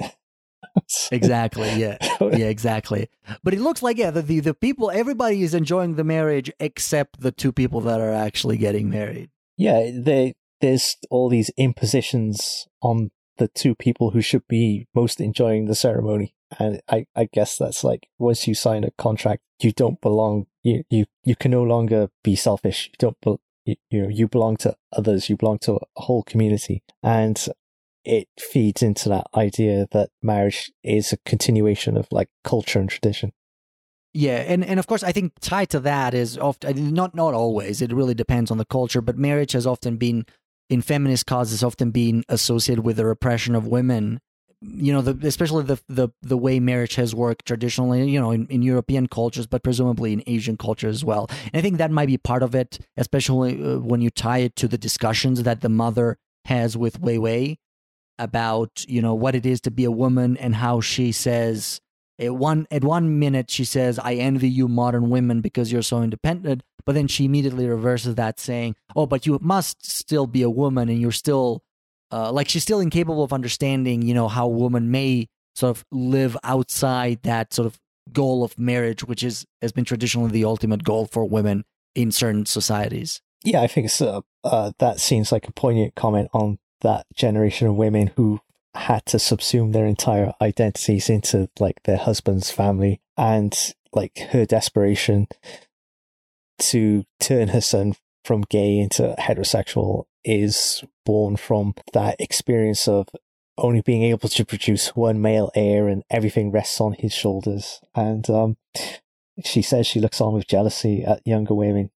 [1.10, 1.72] Exactly.
[1.72, 1.96] Yeah.
[2.20, 2.46] yeah.
[2.46, 3.08] Exactly.
[3.42, 7.20] But it looks like yeah, the, the the people, everybody is enjoying the marriage except
[7.20, 9.30] the two people that are actually getting married.
[9.58, 15.66] Yeah, they, there's all these impositions on the two people who should be most enjoying
[15.66, 16.34] the ceremony.
[16.58, 20.46] And I, I guess that's like once you sign a contract, you don't belong.
[20.62, 22.86] You you, you can no longer be selfish.
[22.86, 23.20] You don't.
[23.20, 23.36] Be,
[23.66, 25.28] you, you know you belong to others.
[25.28, 27.46] You belong to a whole community, and
[28.04, 33.32] it feeds into that idea that marriage is a continuation of like culture and tradition.
[34.18, 37.80] Yeah, and, and of course, I think tied to that is often not not always.
[37.80, 40.26] It really depends on the culture, but marriage has often been
[40.68, 44.18] in feminist causes often been associated with the repression of women.
[44.60, 48.10] You know, the, especially the, the the way marriage has worked traditionally.
[48.10, 51.28] You know, in, in European cultures, but presumably in Asian culture as well.
[51.52, 54.56] And I think that might be part of it, especially uh, when you tie it
[54.56, 57.58] to the discussions that the mother has with Wei Wei
[58.18, 61.80] about you know what it is to be a woman and how she says
[62.18, 66.02] at one at one minute she says i envy you modern women because you're so
[66.02, 70.50] independent but then she immediately reverses that saying oh but you must still be a
[70.50, 71.62] woman and you're still
[72.10, 75.84] uh, like she's still incapable of understanding you know how a woman may sort of
[75.92, 77.78] live outside that sort of
[78.12, 81.64] goal of marriage which is has been traditionally the ultimate goal for women
[81.98, 83.20] in certain societies.
[83.44, 87.66] Yeah, I think it's, uh, uh, that seems like a poignant comment on that generation
[87.66, 88.40] of women who
[88.74, 95.26] had to subsume their entire identities into like their husband's family and like her desperation
[96.58, 103.08] to turn her son from gay into heterosexual is born from that experience of
[103.56, 108.28] only being able to produce one male heir and everything rests on his shoulders and
[108.30, 108.56] um
[109.44, 111.90] she says she looks on with jealousy at younger women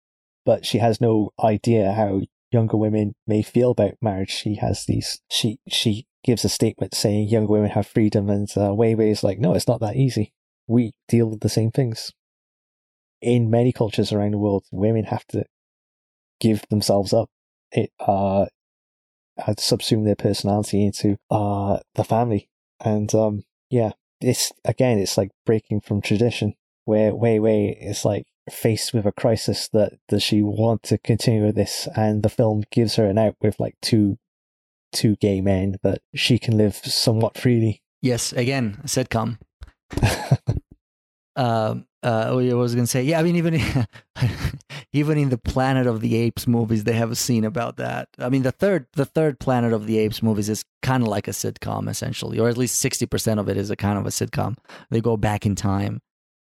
[0.44, 2.20] but she has no idea how
[2.50, 4.30] younger women may feel about marriage.
[4.30, 5.20] She has these.
[5.30, 9.22] She she gives a statement saying young women have freedom, and uh, Wei Wei is
[9.22, 10.32] like, no, it's not that easy.
[10.66, 12.12] We deal with the same things.
[13.20, 15.44] In many cultures around the world, women have to
[16.40, 17.30] give themselves up.
[17.72, 18.46] It uh,
[19.38, 22.48] subsume their personality into uh the family,
[22.80, 26.54] and um yeah, it's again, it's like breaking from tradition.
[26.84, 31.44] Where Wei Wei is like faced with a crisis that does she want to continue
[31.44, 34.18] with this and the film gives her an out with like two
[34.92, 37.82] two gay men that she can live somewhat freely.
[38.02, 39.38] Yes again sitcom.
[41.36, 43.04] Um uh what I was gonna say?
[43.04, 43.60] Yeah I mean even
[44.92, 48.08] even in the Planet of the Apes movies they have a scene about that.
[48.18, 51.28] I mean the third the third Planet of the Apes movies is kind of like
[51.28, 54.56] a sitcom essentially or at least 60% of it is a kind of a sitcom.
[54.90, 56.00] They go back in time.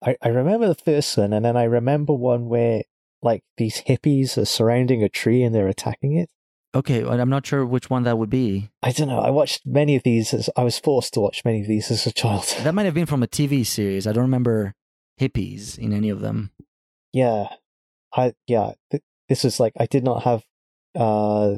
[0.06, 2.84] I, I remember the first one and then I remember one where
[3.24, 6.30] like these hippies are surrounding a tree and they're attacking it
[6.76, 9.96] okay I'm not sure which one that would be I don't know I watched many
[9.96, 12.74] of these as I was forced to watch many of these as a child that
[12.74, 14.74] might have been from a TV series I don't remember
[15.20, 16.52] hippies in any of them
[17.12, 17.48] yeah
[18.16, 20.44] I yeah th- this was like I did not have
[20.96, 21.56] uh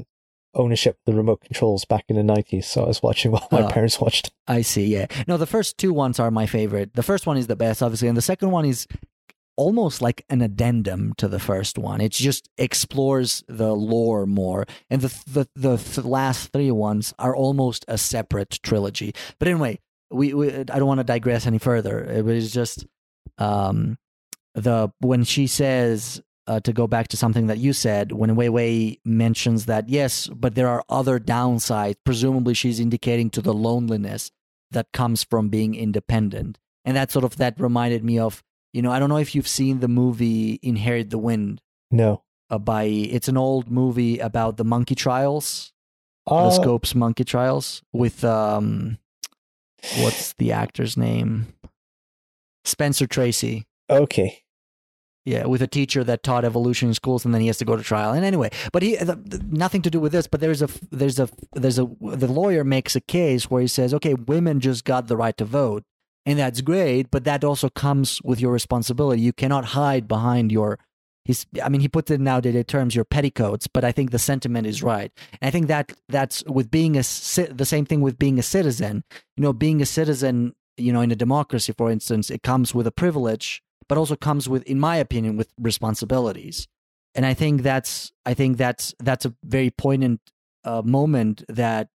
[0.53, 3.63] ownership of the remote controls back in the 90s so I was watching while my
[3.63, 3.67] Oh.
[3.69, 4.85] parents watched I see.
[4.85, 5.07] Yeah.
[5.27, 6.93] No, the first two ones are my favorite.
[6.93, 8.85] The first one is the best, obviously, and the second one is
[9.57, 12.01] almost like an addendum to the first one.
[12.01, 17.35] It just explores the lore more, and the the the, th- last three ones are
[17.35, 19.13] almost a separate trilogy.
[19.39, 19.79] But anyway,
[20.11, 22.03] we, we I don't want to digress any further.
[22.03, 22.85] It was just
[23.37, 23.97] um
[24.53, 28.49] the when she says uh, to go back to something that you said when Wei
[28.49, 31.95] Wei mentions that yes, but there are other downsides.
[32.03, 34.31] Presumably, she's indicating to the loneliness
[34.71, 38.43] that comes from being independent, and that sort of that reminded me of
[38.75, 41.61] you know I don't know if you've seen the movie Inherit the Wind
[41.91, 45.71] no uh, by it's an old movie about the monkey trials,
[46.27, 48.97] the uh, Scopes monkey trials with um
[50.01, 51.47] what's the actor's name?
[52.63, 53.65] Spencer Tracy.
[53.89, 54.41] okay
[55.25, 57.75] Yeah, with a teacher that taught evolution in schools, and then he has to go
[57.75, 58.11] to trial.
[58.13, 60.27] And anyway, but he the, the- nothing to do with this.
[60.27, 63.93] But there's a there's a there's a the lawyer makes a case where he says,
[63.93, 65.83] okay, women just got the right to vote,
[66.25, 69.21] and that's great, but that also comes with your responsibility.
[69.21, 70.79] You cannot hide behind your.
[71.63, 73.65] I mean, he puts it in nowadays terms, your petticoats.
[73.65, 75.11] But I think the sentiment is right.
[75.41, 79.03] And I think that that's with being a the same thing with being a citizen.
[79.35, 82.85] You know, being a citizen, you know, in a democracy, for instance, it comes with
[82.85, 86.67] a privilege but also comes with, in my opinion, with responsibilities.
[87.13, 90.19] And I think that's I think that's that's a very poignant
[90.63, 91.87] uh, moment that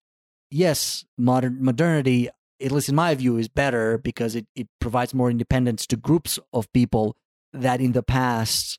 [0.50, 2.30] yes, modern modernity,
[2.60, 6.38] at least in my view, is better because it, it provides more independence to groups
[6.52, 7.16] of people
[7.52, 8.78] that in the past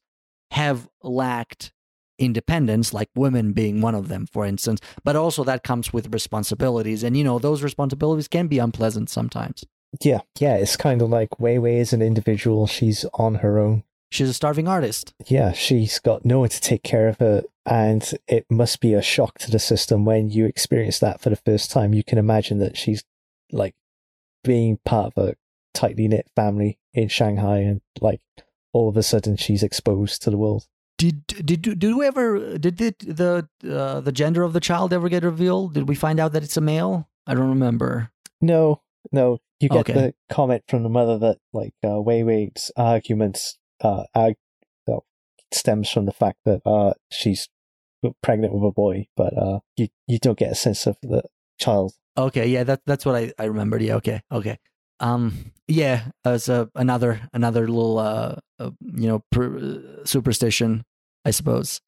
[0.52, 1.72] have lacked
[2.20, 4.80] independence, like women being one of them, for instance.
[5.04, 9.64] But also that comes with responsibilities, and you know those responsibilities can be unpleasant sometimes.
[10.02, 12.68] Yeah, yeah, it's kind of like Wei Wei is an individual.
[12.68, 13.84] She's on her own.
[14.10, 15.14] She's a starving artist.
[15.28, 19.02] Yeah, she's got no one to take care of her, and it must be a
[19.02, 21.94] shock to the system when you experience that for the first time.
[21.94, 23.04] You can imagine that she's
[23.52, 23.76] like
[24.44, 25.36] being part of a
[25.74, 28.22] tightly knit family in Shanghai, and like
[28.74, 30.68] all of a sudden she's exposed to the world.
[30.98, 32.96] Did did did we ever did the
[33.62, 35.74] the uh, the gender of the child ever get revealed?
[35.74, 37.08] Did we find out that it's a male?
[37.26, 38.12] I don't remember.
[38.40, 39.40] No, no.
[39.60, 39.94] You get Okay.
[39.94, 44.04] the comment from the mother that like uh, Wei Wei's arguments uh,
[44.88, 45.06] well,
[45.54, 47.48] stems from the fact that uh, she's
[48.24, 51.24] pregnant with a boy, but uh, you you don't get a sense of the
[51.62, 51.94] child.
[52.18, 53.82] Okay, yeah, that that's what I I remembered.
[53.82, 54.58] Yeah, okay, okay.
[55.00, 60.84] Um, yeah, as a another another little uh, uh you know per, uh, superstition,
[61.24, 61.80] I suppose.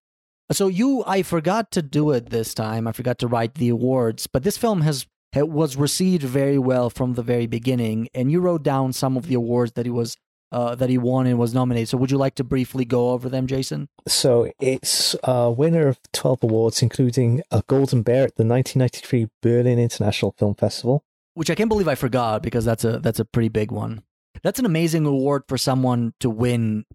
[0.52, 2.88] So you, I forgot to do it this time.
[2.88, 6.90] I forgot to write the awards, but this film has it was received very well
[6.90, 10.16] from the very beginning, and you wrote down some of the awards that it was
[10.54, 11.90] uh that he won and was nominated.
[11.90, 13.90] So would you like to briefly go over them, Jason?
[14.08, 19.80] So it's a winner of 12 awards, including a Golden Bear at the 1993 Berlin
[19.80, 21.04] International Film Festival.
[21.34, 24.04] which I can't believe I forgot because that's a that's a pretty big one.
[24.44, 26.86] That's an amazing award for someone to win.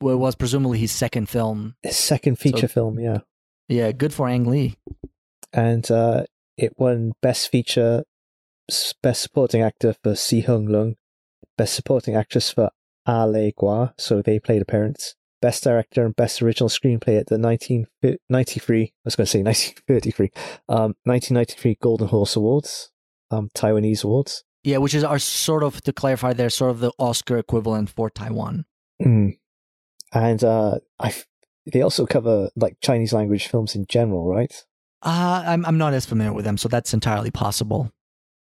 [0.00, 1.74] What was presumably his second film.
[1.82, 3.18] His second feature So- film, yeah.
[3.68, 4.76] Yeah, good for Ang Lee.
[5.52, 6.24] And uh,
[6.56, 8.04] it won Best Feature,
[9.02, 10.96] Best Supporting Actor for Sihung Lung,
[11.56, 12.70] Best Supporting Actress for
[13.10, 17.26] Ah Lei Gua, so they played a parents, Best Director and Best Original Screenplay at
[17.26, 20.30] the 1993, I was going to say 1933,
[20.68, 22.92] um, 1993 Golden Horse Awards,
[23.32, 24.44] um, Taiwanese Awards.
[24.62, 28.10] Yeah, which is our sort of to clarify, they're sort of the Oscar equivalent for
[28.10, 28.64] Taiwan.
[29.02, 29.38] Mm.
[30.12, 31.12] And uh, I,
[31.66, 34.54] they also cover like Chinese language films in general, right?
[35.02, 37.90] Uh, I'm I'm not as familiar with them, so that's entirely possible.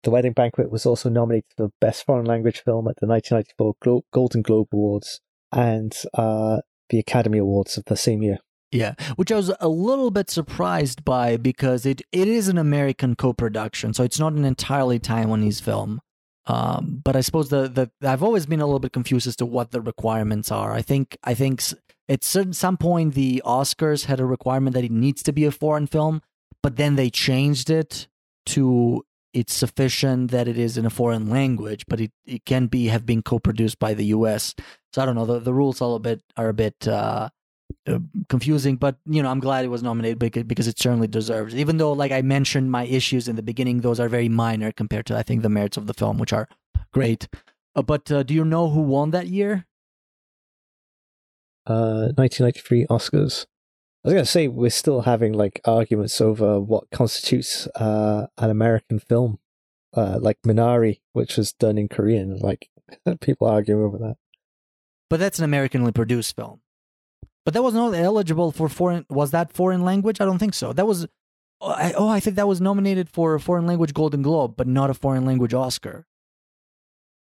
[0.06, 4.06] The Wedding Banquet was also nominated for Best Foreign Language Film at the 1994 Glo-
[4.14, 5.20] Golden Globe Awards
[5.52, 6.60] and uh,
[6.90, 8.38] the Academy Awards of the same year.
[8.72, 13.16] Yeah, which I was a little bit surprised by because it, it is an American
[13.16, 16.02] co-production, so it's not an entirely Taiwanese film.
[16.46, 19.46] Um, but I suppose the, the I've always been a little bit confused as to
[19.48, 20.72] what the requirements are.
[20.72, 21.64] I think I think
[22.08, 25.52] at certain some point the Oscars had a requirement that it needs to be a
[25.52, 26.22] foreign film,
[26.62, 28.08] but then they changed it
[28.48, 29.04] to
[29.36, 33.06] it's sufficient that it is in a foreign language, but it, it can be have
[33.06, 34.56] been co-produced by the U.S.
[34.94, 35.26] So I don't know.
[35.26, 36.88] The the rules are a bit are a bit.
[36.88, 37.30] Uh,
[37.88, 38.00] uh,
[38.30, 41.54] confusing, but you know, I'm glad it was nominated because, because it certainly deserves.
[41.54, 41.60] it.
[41.60, 45.08] Even though, like I mentioned, my issues in the beginning, those are very minor compared
[45.08, 46.48] to I think the merits of the film, which are
[46.94, 47.28] great.
[47.76, 49.66] Uh, but uh, do you know who won that year?
[51.68, 53.46] Uh, 1993 Oscars.
[54.06, 58.52] I was going to say we're still having like arguments over what constitutes uh, an
[58.52, 59.40] American film,
[59.96, 62.38] uh, like Minari, which was done in Korean.
[62.38, 62.70] Like
[63.22, 64.18] people arguing over that.
[65.10, 66.62] But that's an Americanly produced film.
[67.46, 69.08] But that was not eligible for foreign.
[69.10, 70.22] Was that foreign language?
[70.22, 70.72] I don't think so.
[70.72, 71.08] That was.
[71.60, 74.68] Oh, I, oh, I think that was nominated for a foreign language Golden Globe, but
[74.68, 76.06] not a foreign language Oscar.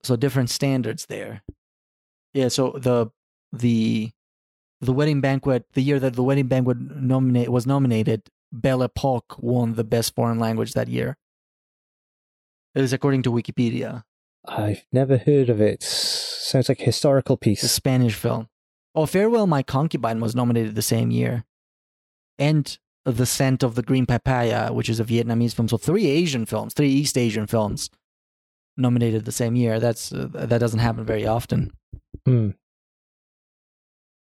[0.04, 1.42] So different standards there.
[2.32, 2.46] Yeah.
[2.46, 3.08] So the
[3.52, 4.12] the
[4.80, 9.74] the wedding banquet, the year that the wedding banquet nominate was nominated, Belle Epoque won
[9.74, 11.16] the best foreign language that year.
[12.74, 14.04] It is according to Wikipedia.
[14.46, 15.82] I've never heard of it.
[15.82, 17.62] Sounds like a historical piece.
[17.62, 17.68] a.
[17.68, 18.48] Spanish film.
[18.94, 21.44] Oh, Farewell, My Concubine was nominated the same year.
[22.38, 25.68] And The Scent of the Green Papaya, which is a Vietnamese film.
[25.68, 27.90] So three Asian films, three East Asian films
[28.76, 29.78] nominated the same year.
[29.78, 31.72] That's uh, That doesn't happen very often.
[32.24, 32.50] Hmm.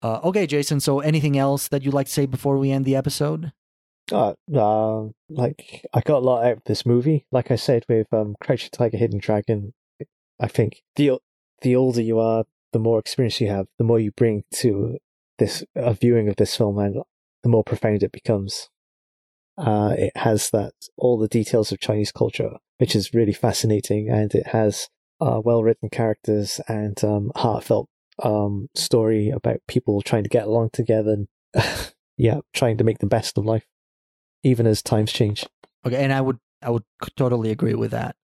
[0.03, 2.97] Uh, okay, Jason, so anything else that you'd like to say before we end the
[2.97, 3.53] episode?
[4.11, 7.27] Uh, uh, like I got a lot out of this movie.
[7.31, 9.75] Like I said with um, Crouching Tiger, Hidden Dragon,
[10.41, 11.19] I think the
[11.61, 14.99] the older you are, the more experience you have, the more you bring to
[15.39, 16.97] this a viewing of this film, and
[17.45, 18.69] the more profound it becomes.
[19.57, 24.35] Uh, it has that all the details of Chinese culture, which is really fascinating, and
[24.35, 24.89] it has
[25.21, 27.89] uh, well written characters and um, heartfelt
[28.21, 31.29] um, story about people trying to get along together and
[32.17, 33.67] yeah, trying to make the best of life,
[34.43, 35.47] even as times change.
[35.87, 36.85] Okay, and I would I would
[37.17, 38.17] totally agree with that.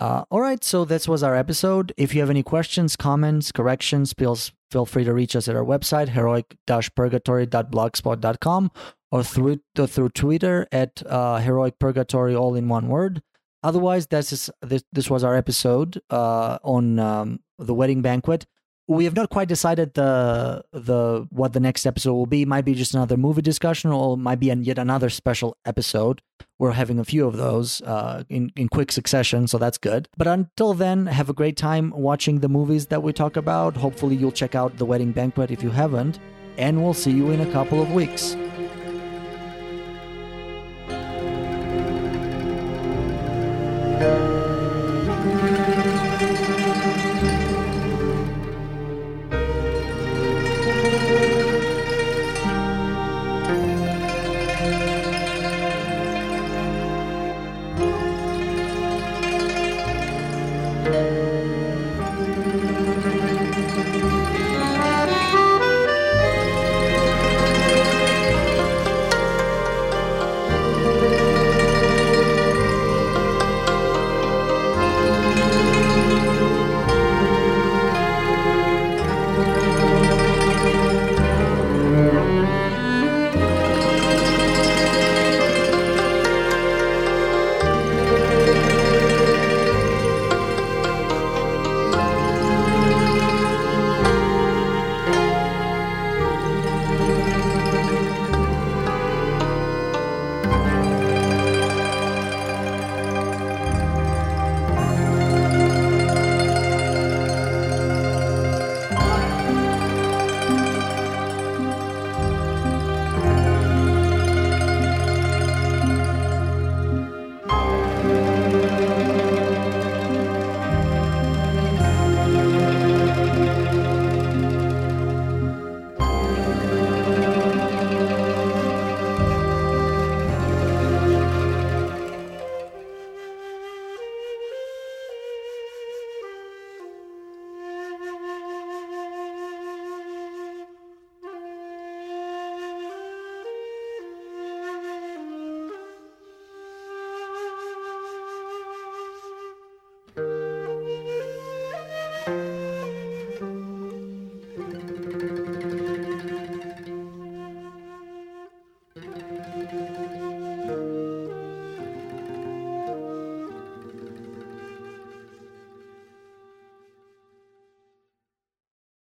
[0.00, 1.94] Uh, all right, so this was our episode.
[1.96, 4.36] If you have any questions, comments, corrections, feel
[4.70, 8.72] feel free to reach us at our website heroic-purgatory.blogspot.com
[9.12, 13.22] or through uh, through Twitter at uh, heroic purgatory all in one word.
[13.62, 18.46] Otherwise, this is this, this was our episode uh, on um, the wedding banquet.
[18.86, 22.44] We have not quite decided the the what the next episode will be.
[22.44, 26.20] Might be just another movie discussion, or might be an, yet another special episode.
[26.58, 30.08] We're having a few of those uh, in in quick succession, so that's good.
[30.16, 33.76] But until then, have a great time watching the movies that we talk about.
[33.76, 36.18] Hopefully, you'll check out The Wedding Banquet if you haven't,
[36.58, 38.36] and we'll see you in a couple of weeks.